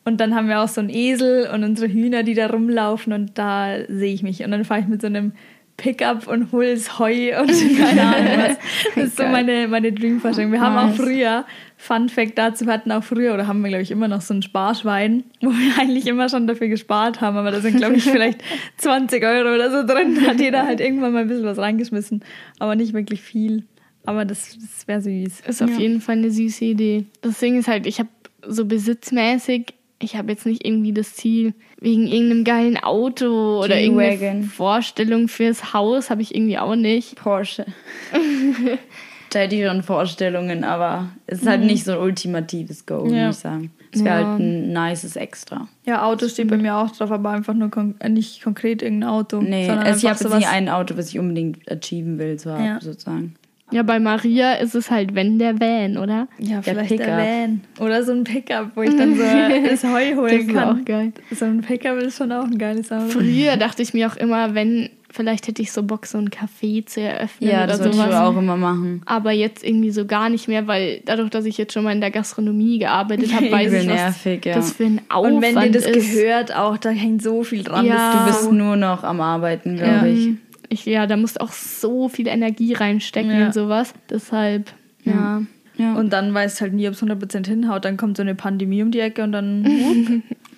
[0.05, 3.37] Und dann haben wir auch so einen Esel und unsere Hühner, die da rumlaufen und
[3.37, 4.43] da sehe ich mich.
[4.43, 5.33] Und dann fahre ich mit so einem
[5.79, 8.57] Pickup und hol das Heu und keine Ahnung was.
[8.95, 10.53] Das ist so meine, meine Dreamvorstellung.
[10.53, 10.97] Wir haben auch Nice.
[10.97, 14.21] früher, Fun Fact dazu, wir hatten auch früher, oder haben wir glaube ich immer noch
[14.21, 17.95] so ein Sparschwein, wo wir eigentlich immer schon dafür gespart haben, aber da sind glaube
[17.95, 18.43] ich vielleicht
[18.79, 20.21] 20 Euro oder so drin.
[20.27, 22.25] Hat jeder halt irgendwann mal ein bisschen was reingeschmissen,
[22.59, 23.65] aber nicht wirklich viel.
[24.05, 25.41] Aber das, das wäre süß.
[25.47, 27.05] Ist auf jeden Fall eine süße Idee.
[27.21, 28.09] Das Ding ist halt, ich habe
[28.47, 34.43] so besitzmäßig, ich habe jetzt nicht irgendwie das Ziel, wegen irgendeinem geilen Auto oder irgendeine.
[34.45, 37.17] Vorstellung fürs Haus habe ich irgendwie auch nicht.
[37.17, 37.67] Porsche.
[39.31, 43.27] da hätte ich schon Vorstellungen, aber es ist halt nicht so ein ultimatives Goal, Ja.
[43.27, 43.71] muss ich sagen.
[43.93, 44.27] Es wäre Ja.
[44.29, 45.67] halt ein nices Extra.
[45.87, 49.09] Ja, Auto steht bei mir auch drauf, aber einfach nur kon äh, nicht konkret irgendein
[49.11, 49.41] Auto.
[49.41, 52.65] Nee, sondern also ich habe jetzt nie ein Auto, was ich unbedingt achieven will, haben,
[52.65, 52.81] Ja.
[52.81, 53.35] sozusagen.
[53.71, 56.27] Ja, bei Maria ist es halt, wenn der Van, oder?
[56.39, 57.19] Ja, Der vielleicht der.
[57.19, 57.61] Van.
[57.81, 59.23] Oder so ein Pickup, wo ich dann so
[59.69, 60.81] das Heu holen Das ist kann.
[60.81, 61.13] auch geil.
[61.35, 63.09] So ein Pickup ist schon auch ein geiles Auto.
[63.09, 66.87] Früher dachte ich mir auch immer, wenn, vielleicht hätte ich so Bock, so ein Café
[66.87, 68.09] zu eröffnen Ja, oder das würde ich sowas.
[68.09, 69.03] wohl auch immer machen.
[69.05, 72.01] Aber jetzt irgendwie so gar nicht mehr, weil dadurch, dass ich jetzt schon mal in
[72.01, 74.55] der Gastronomie gearbeitet habe, weiß ich, was nervig, ja.
[74.55, 76.15] das für ein Aufwand Und wenn dir das ist.
[76.15, 77.85] gehört auch, da hängt so viel dran.
[77.85, 78.25] Ja.
[78.25, 80.07] Du ist bist nur noch am Arbeiten, glaube Ja.
[80.07, 80.29] ich.
[80.69, 80.85] Ich.
[80.87, 83.47] Ja, da musst du auch so viel Energie reinstecken Ja.
[83.47, 83.95] in sowas.
[84.11, 84.73] Deshalb,
[85.05, 85.43] ja.
[85.77, 85.95] Ja.
[85.95, 87.85] Und dann weißt du halt nie, ob es 100% hinhaut.
[87.85, 89.65] Dann kommt so eine Pandemie um die Ecke und dann,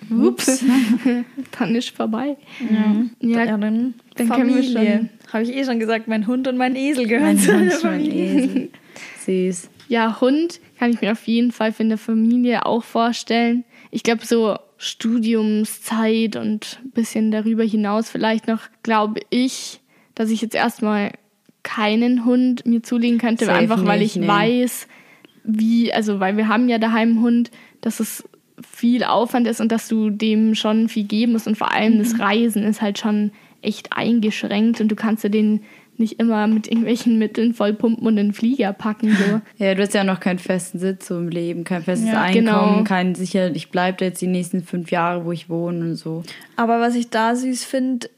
[0.09, 0.65] whoop, Ups,
[1.59, 2.37] dann ist vorbei.
[3.21, 4.97] ja, Ja, dann, dann wir Familie.
[4.97, 7.67] schon- Habe ich eh schon gesagt, mein Hund und mein Esel gehören Mein zu Hund,
[7.67, 8.23] mein Familie.
[8.43, 8.69] Esel.
[9.51, 9.69] Süß.
[9.89, 13.63] Ja, Hund kann ich mir auf jeden Fall für eine Familie auch vorstellen.
[13.91, 19.80] Ich glaube, so Studiumszeit und ein bisschen darüber hinaus vielleicht noch, glaube ich,
[20.15, 21.11] dass ich jetzt erstmal
[21.63, 24.27] keinen Hund mir zulegen könnte, Safe einfach weil ich nicht, nee.
[24.27, 24.87] weiß,
[25.43, 28.23] wie, also weil wir haben ja daheim einen Hund, dass es
[28.67, 32.19] viel Aufwand ist und dass du dem schon viel geben musst und vor allem das
[32.19, 35.61] Reisen ist halt schon echt eingeschränkt und du kannst dir den
[35.97, 39.09] nicht immer mit irgendwelchen Mitteln vollpumpen und in den Flieger packen.
[39.11, 39.41] So.
[39.63, 42.45] Ja, du hast ja noch keinen festen Sitz so im Leben, kein festes Ja, Einkommen,
[42.45, 42.83] genau.
[42.83, 46.23] kein sicher, ich bleibe da jetzt die nächsten fünf Jahre, wo ich wohne und so.
[46.55, 48.09] Aber was ich da süß finde,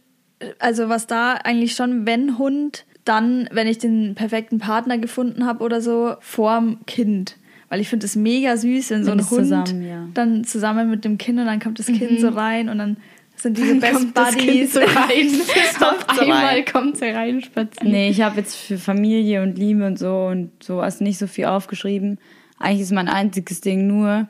[0.60, 5.64] also was da eigentlich schon, wenn Hund, dann, wenn ich den perfekten Partner gefunden habe
[5.64, 7.38] oder so, vorm Kind.
[7.70, 10.08] Weil ich finde es mega süß, wenn so ein Hund zusammen, ja.
[10.14, 12.98] dann zusammen mit dem Kind und dann kommt das Kind so rein und dann
[13.36, 14.74] sind diese Best kommt das Kind Buddies.
[14.74, 14.88] so rein.
[15.80, 16.32] Auf so rein.
[16.32, 17.92] einmal kommt sie rein spazieren.
[17.92, 21.46] Nee, ich habe jetzt für Familie und Liebe und so und sowas nicht so viel
[21.46, 22.20] aufgeschrieben.
[22.60, 24.28] Eigentlich ist mein einziges Ding nur,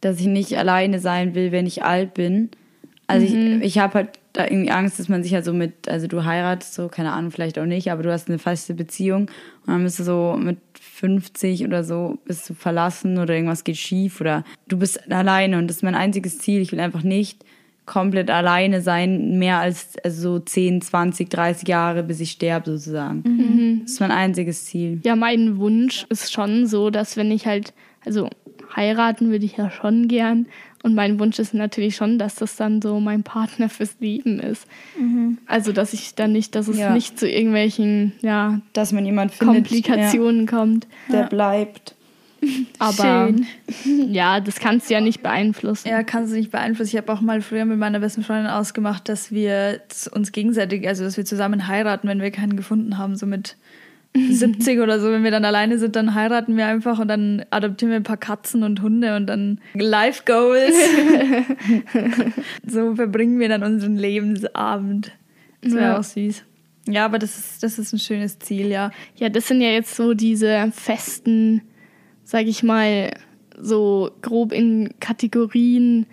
[0.00, 2.50] dass ich nicht alleine sein will, wenn ich alt bin.
[3.06, 6.06] Also ich, ich habe halt da irgendwie Angst, dass man sich halt so mit, also
[6.06, 9.30] du heiratest so, keine Ahnung, vielleicht auch nicht, aber du hast eine feste Beziehung
[9.66, 13.76] und dann bist du so mit 50 oder so, bist du verlassen oder irgendwas geht
[13.76, 16.60] schief oder du bist alleine und das ist mein einziges Ziel.
[16.60, 17.44] Ich will einfach nicht
[17.86, 23.80] komplett alleine sein, mehr als also so 10, 20, 30 Jahre, bis ich sterbe sozusagen.
[23.82, 25.00] Das ist mein einziges Ziel.
[25.04, 27.72] Ja, mein Wunsch ist schon so, dass wenn ich halt,
[28.04, 28.28] also
[28.74, 30.46] heiraten würde ich ja schon gern.
[30.86, 34.68] Und mein Wunsch ist natürlich schon, dass das dann so mein Partner fürs Leben ist.
[35.46, 36.92] Also, dass ich dann nicht, dass es Ja.
[36.94, 40.86] nicht zu irgendwelchen, ja, Dass man jemand findet, Komplikationen kommt.
[41.08, 41.96] ja, der bleibt.
[42.78, 43.46] Aber Schön.
[44.12, 45.88] ja, das kannst du ja nicht beeinflussen.
[45.88, 46.90] Ja, kannst du nicht beeinflussen.
[46.94, 49.80] Ich habe auch mal früher mit meiner besten Freundin ausgemacht, dass wir
[50.12, 53.56] uns gegenseitig, also dass wir zusammen heiraten, wenn wir keinen gefunden haben, so mit
[54.30, 57.90] 70 oder so, wenn wir dann alleine sind, dann heiraten wir einfach und dann adoptieren
[57.90, 60.74] wir ein paar Katzen und Hunde und dann Life Goals.
[62.66, 65.12] so verbringen wir dann unseren Lebensabend.
[65.62, 65.98] Das wäre Ja.
[65.98, 66.44] auch süß.
[66.88, 68.90] Ja, aber das ist, das ist ein schönes Ziel, ja.
[69.16, 71.62] Ja, das sind ja jetzt so diese festen,
[72.22, 73.10] sag ich mal,
[73.58, 76.06] so grob in Kategorien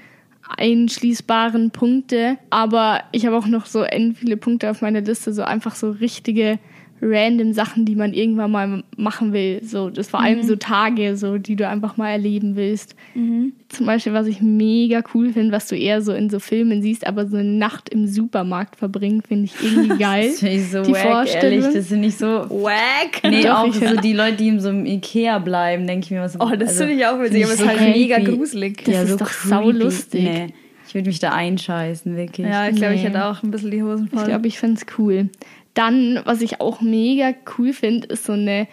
[0.58, 2.38] einschließbaren Punkte.
[2.50, 5.92] Aber ich habe auch noch so end viele Punkte auf meiner Liste, so einfach so
[5.92, 6.58] richtige
[7.06, 9.62] random Sachen, die man irgendwann mal machen will.
[9.64, 12.96] So, das vor allem so Tage, so, die du einfach mal erleben willst.
[13.14, 17.06] Zum Beispiel, was ich mega cool finde, was du eher so in so Filmen siehst,
[17.06, 20.28] aber so eine Nacht im Supermarkt verbringen, finde ich irgendwie geil.
[20.30, 21.60] Das finde ich so Die wack, Vorstellung.
[21.60, 21.74] ehrlich.
[21.76, 22.26] Das sind nicht so...
[22.28, 23.22] Wack!
[23.30, 26.12] Nee, Doch, auch ich so die Leute, die in so einem Ikea bleiben, denke ich
[26.12, 26.40] mir was.
[26.40, 28.38] Oh, das also, finde ich auch witzig, aber es so ist halt mega creepy.
[28.38, 28.84] gruselig.
[28.86, 30.24] Das ist doch saulustig.
[30.24, 30.48] Nee,
[30.88, 32.46] ich würde mich da einscheißen, wirklich.
[32.48, 33.08] Ja, ich glaube, ich Nee.
[33.08, 34.20] hätte auch ein bisschen die Hosen voll.
[34.20, 35.30] Ich glaube, ich finde es cool.
[35.74, 38.68] Dann, was ich auch mega cool finde, ist so eine,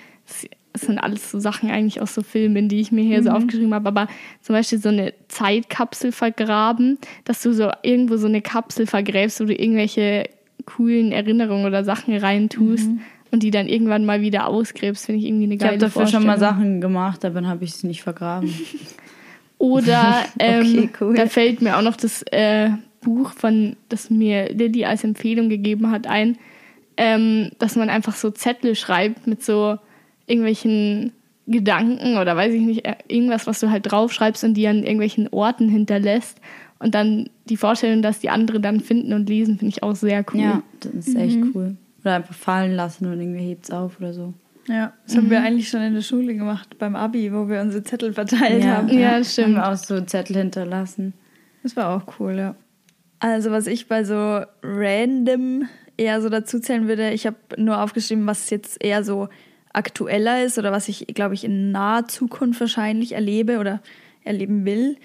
[0.73, 3.75] das sind alles so Sachen eigentlich aus so Filmen, die ich mir hier so aufgeschrieben
[3.75, 4.09] habe, aber
[4.43, 9.45] zum Beispiel so eine Zeitkapsel vergraben, dass du so irgendwo so eine Kapsel vergräbst, wo
[9.45, 10.29] du irgendwelche
[10.67, 12.89] coolen Erinnerungen oder Sachen reintust
[13.31, 16.07] und die dann irgendwann mal wieder ausgräbst, finde ich irgendwie eine ich habe geile dafür
[16.07, 16.39] schon mal.
[16.39, 18.53] Sachen gemacht, aber dann habe ich es nicht vergraben.
[19.59, 21.15] Oder ähm, Okay, cool.
[21.15, 22.71] da fällt mir auch noch das äh,
[23.03, 26.39] Buch von, das mir Lilly als Empfehlung gegeben hat, ein,
[27.01, 29.79] ähm, dass man einfach so Zettel schreibt mit so
[30.27, 31.13] irgendwelchen
[31.47, 35.27] Gedanken oder weiß ich nicht, äh, irgendwas, was du halt draufschreibst und die an irgendwelchen
[35.29, 36.39] Orten hinterlässt.
[36.79, 40.27] Und dann die Vorstellung, dass die andere dann finden und lesen, finde ich auch sehr
[40.35, 40.41] cool.
[40.41, 41.79] Ja, das ist echt cool.
[42.03, 44.35] Oder einfach fallen lassen und irgendwie hebt es auf oder so.
[44.69, 47.83] Ja, das haben wir eigentlich schon in der Schule gemacht, beim Abi, wo wir unsere
[47.83, 48.91] Zettel verteilt haben.
[48.91, 49.57] Ja, das stimmt.
[49.57, 51.15] Haben wir auch so Zettel hinterlassen.
[51.63, 52.55] Das war auch cool, ja.
[53.21, 55.67] Also was ich bei so random
[56.01, 59.29] eher so dazu zählen würde, ich habe nur aufgeschrieben, was jetzt eher so
[59.73, 63.81] aktueller ist oder was ich, glaube ich, in naher Zukunft wahrscheinlich erlebe oder
[64.25, 64.97] erleben will.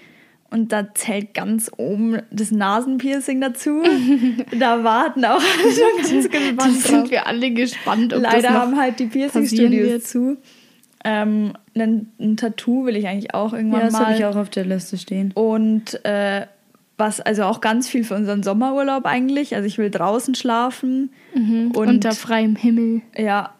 [0.50, 3.82] Und da zählt ganz oben das Nasenpiercing dazu.
[4.58, 7.10] da warten auch alle schon ganz Da gespannt sind drauf.
[7.10, 10.36] wir alle gespannt, ob Leider das noch haben halt die Piercing-Studios zu.
[11.04, 14.06] Ähm, ein, Tattoo will ich eigentlich auch irgendwann Ja, das mal.
[14.06, 15.30] habe ich auch auf der Liste stehen.
[15.32, 16.46] Und äh,
[16.98, 19.54] was, also auch ganz viel für unseren Sommerurlaub eigentlich.
[19.54, 23.02] Also ich will draußen schlafen und unter freiem Himmel.
[23.16, 23.52] ja,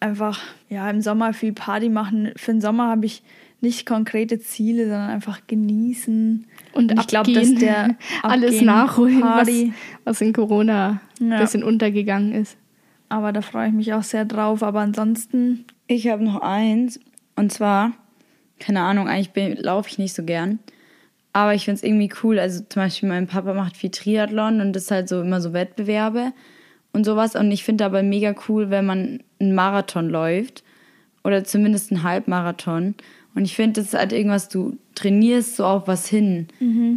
[0.00, 2.32] einfach ja, im Sommer viel Party machen.
[2.36, 3.22] Für den Sommer habe ich
[3.60, 6.46] nicht konkrete Ziele, sondern einfach genießen.
[6.72, 9.72] Und ich glaube, dass der alles nachholen, was, Party,
[10.04, 11.40] was in Corona ein Ja.
[11.40, 12.56] bisschen untergegangen ist.
[13.10, 14.62] aber da freue ich mich auch sehr drauf.
[14.62, 16.98] Aber ansonsten, Ich habe noch eins.
[17.36, 17.92] Und zwar,
[18.58, 20.58] keine Ahnung, eigentlich laufe ich nicht so gern.
[21.32, 22.38] Aber ich finde es irgendwie cool.
[22.38, 25.52] Also zum Beispiel mein Papa macht viel Triathlon und das ist halt so immer so
[25.52, 26.32] Wettbewerbe
[26.92, 27.36] und sowas.
[27.36, 30.64] Und ich finde aber mega cool, wenn man einen Marathon läuft.
[31.22, 32.94] Oder zumindest einen Halbmarathon.
[33.34, 36.48] Und ich finde, das ist halt irgendwas, du trainierst so auf was hin.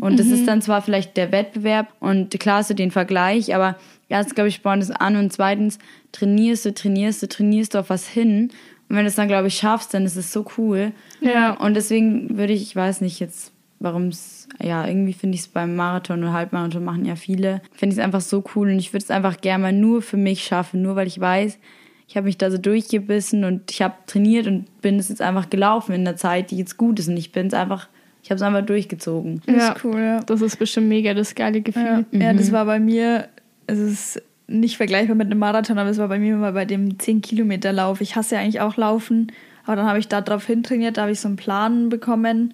[0.02, 3.78] Und das ist dann zwar vielleicht der Wettbewerb und klar hast du den Vergleich, aber
[4.10, 5.78] erst, glaube ich, spornt es an und zweitens
[6.12, 8.50] trainierst du, trainierst du, trainierst du auf was hin.
[8.90, 10.92] Und wenn du es dann, glaube ich, schaffst, dann ist es so cool.
[11.22, 11.52] Ja.
[11.54, 13.53] Und deswegen würde ich, ich weiß nicht jetzt,
[13.84, 17.94] warum es, ja, irgendwie finde ich es beim Marathon und Halbmarathon machen ja viele, finde
[17.94, 20.44] ich es einfach so cool und ich würde es einfach gerne mal nur für mich
[20.44, 21.60] schaffen, nur weil ich weiß,
[22.08, 25.50] ich habe mich da so durchgebissen und ich habe trainiert und bin es jetzt einfach
[25.50, 27.88] gelaufen in der Zeit, die jetzt gut ist und ich bin es einfach,
[28.24, 29.42] ich habe es einfach durchgezogen.
[29.46, 29.72] das Ja.
[29.74, 30.20] ist cool, ja.
[30.22, 32.06] Das ist bestimmt mega das geile Ja, Gefühl.
[32.12, 33.28] ja, das war bei mir,
[33.68, 36.98] es ist nicht vergleichbar mit einem Marathon, aber es war bei mir mal bei dem
[36.98, 38.02] 10-Kilometer-Lauf.
[38.02, 39.32] Ich hasse ja eigentlich auch Laufen,
[39.66, 42.54] Aber dann habe ich da drauf hintrainiert, da habe ich so einen Plan bekommen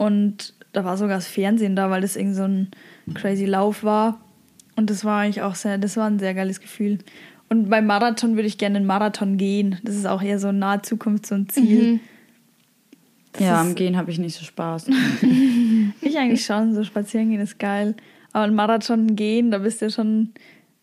[0.00, 2.68] und da war sogar das Fernsehen da, weil das irgend so ein
[3.12, 4.18] crazy Lauf war.
[4.74, 7.00] Und das war eigentlich auch sehr, das war ein sehr geiles Gefühl.
[7.50, 9.76] Und beim Marathon würde ich gerne einen Marathon gehen.
[9.84, 11.82] Das ist auch eher so in naher Zukunft so ein Ziel.
[11.92, 12.00] Mhm.
[13.38, 14.86] Ja, am Gehen habe ich nicht so Spaß.
[16.00, 17.94] Ich eigentlich schon, so spazieren gehen ist geil.
[18.32, 20.30] Aber ein Marathon gehen, da bist du ja schon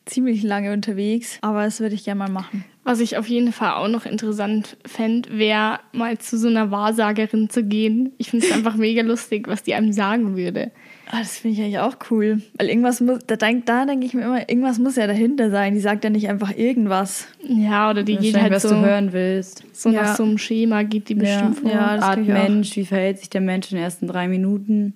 [0.06, 1.40] ziemlich lange unterwegs.
[1.42, 2.66] Aber das würde ich gerne mal machen.
[2.88, 7.50] Was ich auf jeden Fall auch noch interessant fände, wäre mal zu so einer Wahrsagerin
[7.50, 8.14] zu gehen.
[8.18, 10.72] Ich finde es einfach mega lustig, was die einem sagen würde.
[11.12, 12.42] Ah, das finde ich eigentlich auch cool.
[12.58, 15.74] Weil irgendwas muss, da denke da denk ich mir immer, irgendwas muss ja dahinter sein.
[15.74, 17.28] Die sagt ja nicht einfach irgendwas.
[17.46, 19.64] Ja, oder die geht halt was so, du hören willst.
[19.74, 20.04] so Ja.
[20.04, 21.70] nach so einem Schema, geht die bestimmt vor.
[21.72, 22.26] Ja, das Art.
[22.26, 24.94] Mensch, wie verhält sich der Mensch in den ersten drei Minuten?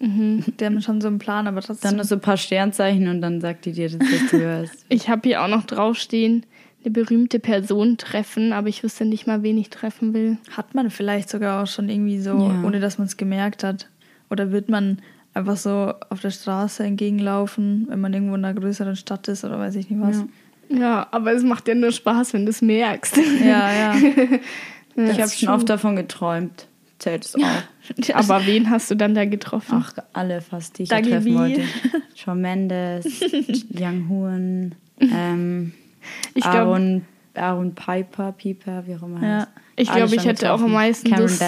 [0.00, 1.90] Die haben schon so einen Plan, aber trotzdem.
[1.90, 4.84] Dann noch so ein paar Sternzeichen und dann sagt die dir das, was du hörst.
[4.88, 6.44] Ich habe hier auch noch draufstehen,
[6.84, 10.36] eine berühmte Person treffen, aber ich wüsste nicht mal, wen ich treffen will.
[10.56, 12.62] hat man vielleicht sogar auch schon irgendwie so, Ja.
[12.64, 13.88] ohne dass man es gemerkt hat.
[14.30, 14.98] Oder wird man
[15.34, 19.58] einfach so auf der Straße entgegenlaufen, wenn man irgendwo in einer größeren Stadt ist oder
[19.58, 20.24] weiß ich nicht was.
[20.68, 23.16] Ja, aber es macht ja nur Spaß, wenn du es merkst.
[23.44, 23.94] Ja, ja.
[24.96, 26.66] ich habe schon oft davon geträumt.
[26.98, 27.40] Zählt es auch.
[28.14, 29.82] aber wen hast du dann da getroffen?
[29.84, 31.62] Ach, alle fast, die ich treffen wollte.
[32.14, 33.20] Shawn Mendes,
[33.74, 35.72] Young Hoon, ähm,
[36.34, 37.02] Ich glaub- Aaron,
[37.34, 39.38] Aaron Piper, Piper, wie auch immer Ja.
[39.40, 39.48] heißt.
[39.76, 41.42] Ich glaube, ich hätte auch am meisten Lust,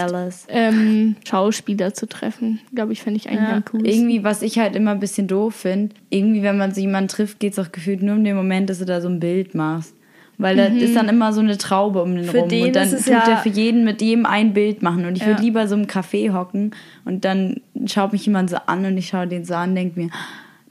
[0.48, 2.58] ähm, Schauspieler zu treffen.
[2.74, 3.56] Glaube ich, fände ich eigentlich Ja.
[3.56, 3.88] am coolsten.
[3.88, 7.38] Irgendwie, was ich halt immer ein bisschen doof finde, irgendwie, wenn man so jemanden trifft,
[7.38, 9.94] geht es auch gefühlt nur um den Moment, dass du da so ein Bild machst.
[10.38, 12.48] Weil da ist dann immer so eine Traube um den Für rum.
[12.50, 15.06] den und dann tut ja- er für jeden mit jedem ein Bild machen.
[15.06, 15.28] Und ich Ja.
[15.28, 16.72] würde lieber so im Café hocken
[17.06, 19.98] und dann schaut mich jemand so an und ich schaue den so an und denke
[20.00, 20.10] mir,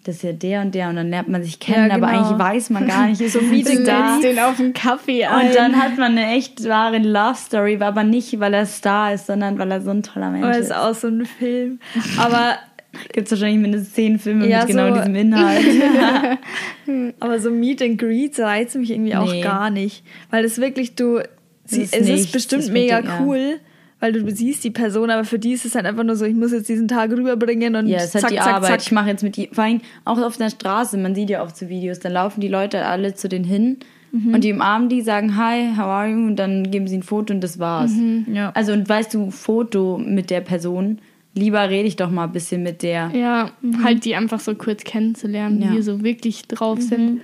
[0.05, 0.89] das ist ja der und der.
[0.89, 2.23] Und dann lernt man sich kennen, Ja, aber genau.
[2.27, 4.19] eigentlich weiß man gar nicht, ist so Du Meeting da.
[4.21, 5.47] den auf einen Kaffee ein.
[5.47, 9.27] Und dann hat man eine echt wahre Love Story, aber nicht, weil er Star ist,
[9.27, 10.65] sondern weil er so ein toller Mensch Aber es ist.
[10.69, 11.79] ist auch so ein Film.
[12.17, 12.55] Aber,
[13.13, 15.65] Gibt es wahrscheinlich mindestens zehn Filme Ja, mit genau so- diesem Inhalt.
[17.19, 19.41] aber so Meet and Greets reizt mich irgendwie auch Nee.
[19.41, 20.03] gar nicht.
[20.29, 21.19] Weil das wirklich, du,
[21.65, 23.19] sie, ist es ist bestimmt das mega wird- ja.
[23.99, 26.35] Weil du siehst die Person, aber für die ist es halt einfach nur so, ich
[26.35, 28.77] muss jetzt diesen Tag rüberbringen und Ja, es hat zack, die zack, Arbeit.
[28.81, 28.93] Ich zack.
[28.93, 31.69] mache jetzt mit die, vor allem auch auf der Straße, man sieht ja oft so
[31.69, 33.77] Videos, dann laufen die Leute alle zu denen hin
[34.11, 34.33] Mhm.
[34.35, 36.15] und die umarmen die, sagen Hi, how are you?
[36.27, 37.91] Und dann geben sie ein Foto und das war's.
[38.31, 38.51] Ja.
[38.53, 40.99] Also und weißt du, Foto mit der Person,
[41.33, 43.11] lieber rede ich doch mal ein bisschen mit der.
[43.13, 43.49] ja,
[43.83, 45.67] halt die einfach so kurz kennenzulernen, Ja.
[45.67, 47.21] die hier so wirklich drauf sind.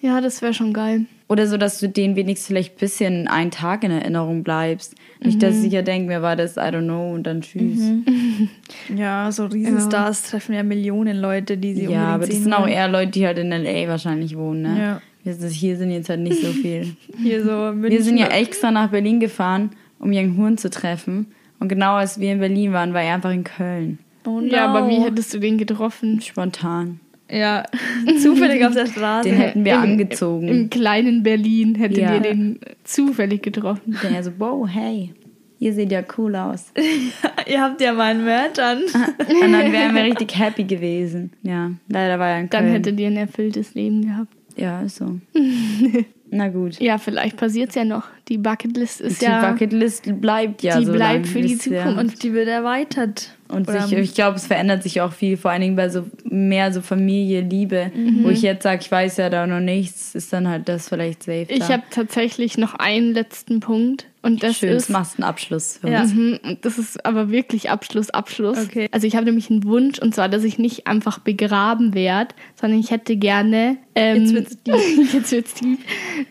[0.00, 1.06] Ja, das wäre schon geil.
[1.30, 4.96] Oder so, dass du denen wenigstens vielleicht ein bisschen einen Tag in Erinnerung bleibst.
[5.22, 5.40] Nicht, Mhm.
[5.40, 7.78] dass ich ja denke, mir war das, I don't know, und dann tschüss.
[8.96, 12.88] Ja, so Riesenstars treffen ja Millionen Leute, die sie Ja, aber das sind auch eher
[12.88, 13.88] Leute, die halt in L.A.
[13.88, 14.76] wahrscheinlich wohnen, ne?
[14.80, 15.02] Ja.
[15.22, 16.96] Wir sind- Hier sind jetzt halt nicht so viel.
[17.22, 21.26] Hier so Wir sind ja extra nach Berlin gefahren, um Young Horn zu treffen.
[21.60, 23.98] Und genau als wir in Berlin waren, war er einfach in Köln.
[24.26, 25.04] Oh Ja, aber wie no.
[25.04, 26.20] hättest du den getroffen?
[26.22, 27.00] Spontan.
[27.32, 27.64] Ja,
[28.22, 29.28] zufällig auf der Straße.
[29.28, 30.48] Den hätten wir Im- angezogen.
[30.48, 32.14] Im, kleinen Berlin hättet Ja.
[32.14, 33.96] ihr den zufällig getroffen.
[34.02, 35.12] Der er so, wow, hey,
[35.58, 36.72] ihr seht ja cool aus.
[37.46, 38.78] Ihr habt ja meinen Merch an.
[38.82, 41.32] Und dann wären wir richtig happy gewesen.
[41.42, 42.64] Ja, leider war er in Köln.
[42.64, 44.32] Dann hättet ihr ein erfülltes Leben gehabt.
[44.56, 45.18] Ja, so.
[46.30, 46.78] Na gut.
[46.80, 48.04] Ja, vielleicht passiert es ja noch.
[48.28, 49.50] Die Bucketlist ist die ja.
[49.50, 51.58] Bucketlist bleibt ja die so bleibt lang, für die.
[51.58, 51.98] Zukunft.
[51.98, 53.36] Und die wird erweitert.
[53.50, 56.72] Und sich, ich glaube, es verändert sich auch viel, vor allen Dingen bei so mehr
[56.72, 58.24] so Familie, Liebe, Mhm.
[58.24, 61.22] wo ich jetzt sage, ich weiß ja da noch nichts, ist dann halt das vielleicht
[61.24, 61.46] safe.
[61.48, 64.06] Ich habe tatsächlich noch einen letzten Punkt.
[64.22, 64.82] Und das Schön, ist.
[64.82, 66.04] das machst einen Abschluss Ja.
[66.04, 68.58] Mhm, das ist aber wirklich Abschluss, Abschluss.
[68.58, 68.86] Okay.
[68.92, 72.78] Also ich habe nämlich einen Wunsch und zwar, dass ich nicht einfach begraben werde, sondern
[72.78, 73.78] ich hätte gerne.
[73.94, 75.12] Ähm, Jetzt wird's deep.
[75.14, 75.78] jetzt wird's deep.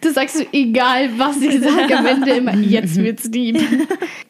[0.02, 3.60] Du sagst egal, was ich sage am Ende immer, jetzt wird's deep.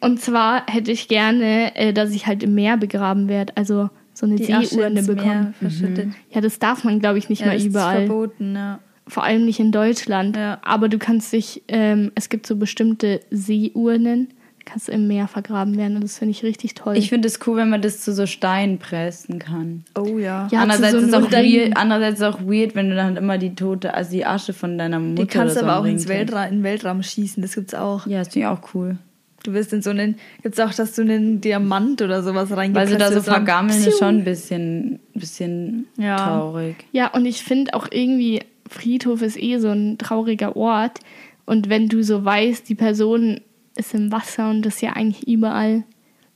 [0.00, 4.24] Und zwar hätte ich gerne, äh, dass ich halt im Meer begraben werde, also so
[4.26, 5.26] eine Die Seeurne ins bekomme.
[5.26, 6.08] Meer verschüttet.
[6.30, 8.78] Ja, das darf man, glaube ich, nicht Ja, mal das überall ist verboten, ja.
[9.10, 10.36] Vor allem nicht in Deutschland.
[10.36, 10.58] Ja.
[10.62, 14.28] Aber du kannst dich, ähm, es gibt so bestimmte Seeurnen,
[14.64, 16.96] kannst du im Meer vergraben werden und das finde ich richtig toll.
[16.96, 19.84] Ich finde es cool, wenn man das zu so Steinen pressen kann.
[19.98, 20.48] Oh ja.
[20.52, 23.54] Ja, andererseits, so ist auch weird, andererseits ist auch weird, wenn du dann immer die
[23.54, 26.06] tote, also die Asche von deiner Mutter Die kannst du oder so aber auch ins.
[26.08, 28.06] Weltraum, in den Weltraum schießen, das gibt's auch.
[28.06, 28.96] Ja, das finde ich auch cool.
[29.42, 32.92] Du wirst in so einen, gibt's auch, dass du einen Diamant oder sowas Weil reingepresst
[32.92, 36.16] sie da so vergammeln, ist schon ein bisschen, bisschen Ja.
[36.16, 36.76] traurig.
[36.92, 41.00] ja, und ich finde auch irgendwie, Friedhof ist eh so ein trauriger Ort.
[41.46, 43.40] Und wenn du so weißt, die Person
[43.76, 45.84] ist im Wasser und das ist ja eigentlich überall.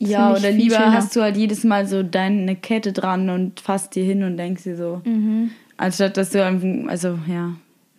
[0.01, 0.93] Ja, oder lieber schöner.
[0.93, 4.65] hast du halt jedes Mal so deine Kette dran und fasst dir hin und denkst
[4.65, 5.51] dir so, Mhm.
[5.77, 7.55] anstatt dass du einfach, also ja.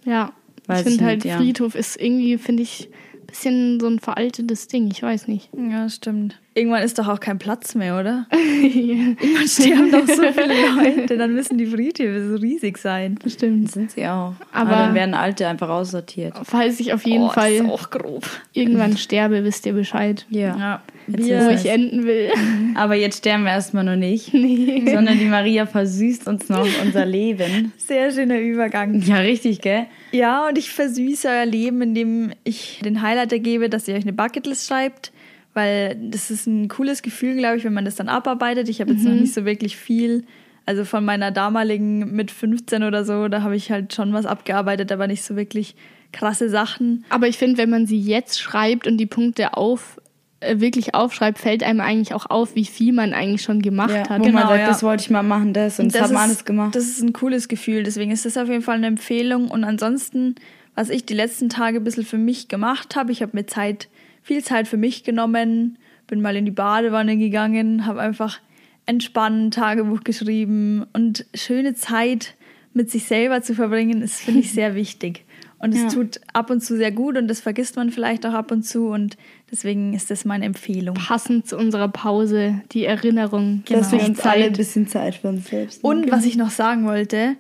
[0.06, 0.34] Ja,
[0.68, 1.38] Weiß ich finde halt, ja.
[1.38, 2.90] Friedhof ist irgendwie, finde ich,
[3.26, 5.50] bisschen so ein veraltetes Ding, ich weiß nicht.
[5.56, 6.40] Ja, stimmt.
[6.54, 8.28] Irgendwann ist doch auch kein Platz mehr, oder?
[8.32, 13.16] Irgendwann sterben doch so viele Leute, dann müssen die Friedhöfe so riesig sein.
[13.22, 13.72] Bestimmt.
[13.72, 14.34] Sind sie auch.
[14.54, 16.34] Aber- Aber, dann werden alte einfach aussortiert.
[16.44, 18.26] Falls ich auf jeden oh, Fall Das ist auch grob.
[18.54, 20.26] irgendwann sterbe, wisst ihr Bescheid.
[20.30, 20.58] Ja.
[20.58, 20.82] Ja.
[21.08, 22.30] Wir- Wo ich enden will.
[22.76, 24.26] Aber jetzt sterben wir erstmal noch nicht.
[24.32, 27.72] Sondern die Maria versüßt uns noch unser Leben.
[27.78, 29.02] Sehr schöner Übergang.
[29.02, 29.86] Ja, richtig, gell?
[30.12, 34.14] Ja, und ich versüße euer Leben, indem ich den Highlighter gebe, dass ihr euch eine
[34.14, 35.12] Bucketlist schreibt,
[35.54, 38.68] weil das ist ein cooles Gefühl, glaube ich, wenn man das dann abarbeitet.
[38.70, 40.24] Ich habe jetzt noch nicht so wirklich viel,
[40.66, 44.92] also von meiner damaligen mit 15 oder so, da habe ich halt schon was abgearbeitet,
[44.92, 45.76] aber nicht so wirklich
[46.12, 47.06] krasse Sachen.
[47.10, 50.00] Aber ich finde, wenn man sie jetzt schreibt und die Punkte auf
[50.42, 54.20] wirklich aufschreibt, fällt einem eigentlich auch auf, wie viel man eigentlich schon gemacht Ja, hat.
[54.20, 54.68] wo Genau, man sagt, ja.
[54.68, 56.76] das wollte ich mal machen, das und das, haben wir ist, alles gemacht.
[56.76, 59.50] Das ist ein cooles Gefühl, deswegen ist das auf jeden Fall eine Empfehlung.
[59.50, 60.36] Und ansonsten,
[60.76, 63.88] was ich die letzten Tage ein bisschen für mich gemacht habe, ich habe mir Zeit,
[64.22, 65.78] viel Zeit für mich genommen,
[66.08, 68.40] bin mal in die Badewanne gegangen, habe einfach
[68.86, 72.36] entspannt Tagebuch geschrieben und schöne Zeit
[72.74, 75.24] mit sich selber zu verbringen, ist, finde ich, sehr wichtig.
[75.58, 75.88] Und es Ja.
[75.90, 78.88] tut ab und zu sehr gut und das vergisst man vielleicht auch ab und zu
[78.90, 79.18] und
[79.52, 80.96] deswegen ist das meine Empfehlung.
[80.96, 83.64] Passend zu unserer Pause, die Erinnerung.
[83.70, 84.04] Dass Genau.
[84.04, 84.58] wir uns alle ein Zeit.
[84.58, 86.12] bisschen Zeit für uns selbst Und nehmen.
[86.12, 87.36] was ich noch sagen wollte,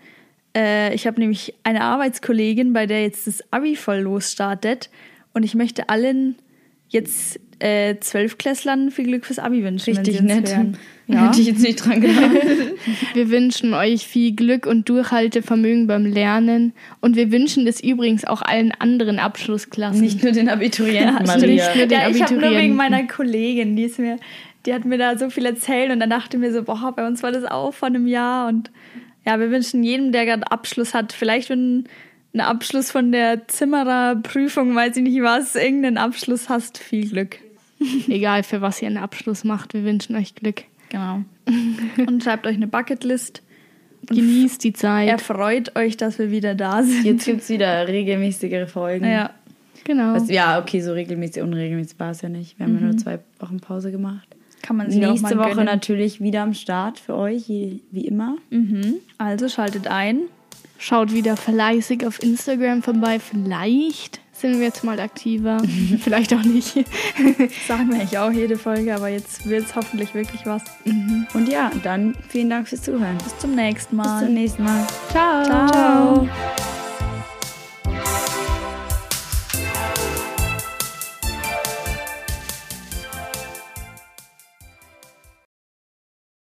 [0.55, 4.89] äh, ich habe nämlich eine Arbeitskollegin, bei der jetzt das Abi voll losstartet
[5.33, 6.35] und ich möchte allen
[6.89, 9.95] jetzt äh, Zwölfklässlern viel Glück fürs Abi wünschen.
[9.95, 10.55] richtig wenn sie uns nett.
[10.57, 10.77] hören.
[11.07, 11.27] Ja.
[11.27, 12.31] Hätte ich jetzt nicht dran gedacht.
[13.13, 16.73] Wir wünschen euch viel Glück und Durchhaltevermögen beim Lernen.
[16.99, 20.01] Und wir wünschen das übrigens auch allen anderen Abschlussklassen.
[20.01, 21.47] nicht nur den Abiturienten, Maria.
[21.47, 24.17] nicht nur den ja, ich habe nur wegen meiner Kollegin, die ist mir,
[24.65, 27.05] die hat mir da so viel erzählt und dann dachte ich mir so, boah, bei
[27.05, 28.71] uns war das auch vor einem Jahr und
[29.25, 31.85] ja, wir wünschen jedem, der gerade Abschluss hat, vielleicht wenn
[32.33, 37.37] ein Abschluss von der Zimmererprüfung, weiß ich nicht was, irgendeinen Abschluss hast, viel Glück.
[38.07, 40.63] Egal für was ihr einen Abschluss macht, wir wünschen euch Glück.
[40.89, 41.21] Genau.
[42.07, 43.41] Und schreibt euch eine Bucketlist.
[44.07, 45.09] Genießt die Zeit.
[45.09, 47.05] Erfreut euch, dass wir wieder da sind.
[47.05, 49.05] Jetzt gibt es wieder regelmäßigere Folgen.
[49.05, 49.31] Ja,
[49.83, 50.13] genau.
[50.13, 52.59] Was, ja, okay, so regelmäßig, unregelmäßig war es ja nicht.
[52.59, 54.27] Wir haben ja nur zwei Wochen Pause gemacht.
[54.61, 55.65] kann man sich Nächste Woche gönnen.
[55.65, 58.37] natürlich wieder am Start für euch, wie wie immer.
[58.51, 58.95] Mhm.
[59.17, 60.19] Also schaltet ein.
[60.77, 63.17] Schaut wieder fleißig auf Instagram vorbei.
[63.19, 64.19] Vielleicht
[64.51, 65.57] sind wir jetzt mal aktiver.
[66.01, 66.73] Vielleicht auch nicht.
[67.67, 70.61] Sagen wir eigentlich auch jede Folge, aber jetzt wird es hoffentlich wirklich was.
[71.33, 73.17] Und ja, dann vielen Dank fürs Zuhören.
[73.17, 74.19] Bis zum nächsten Mal.
[74.19, 74.87] Bis zum nächsten Mal.
[75.11, 75.45] Ciao.
[75.45, 76.29] Ciao.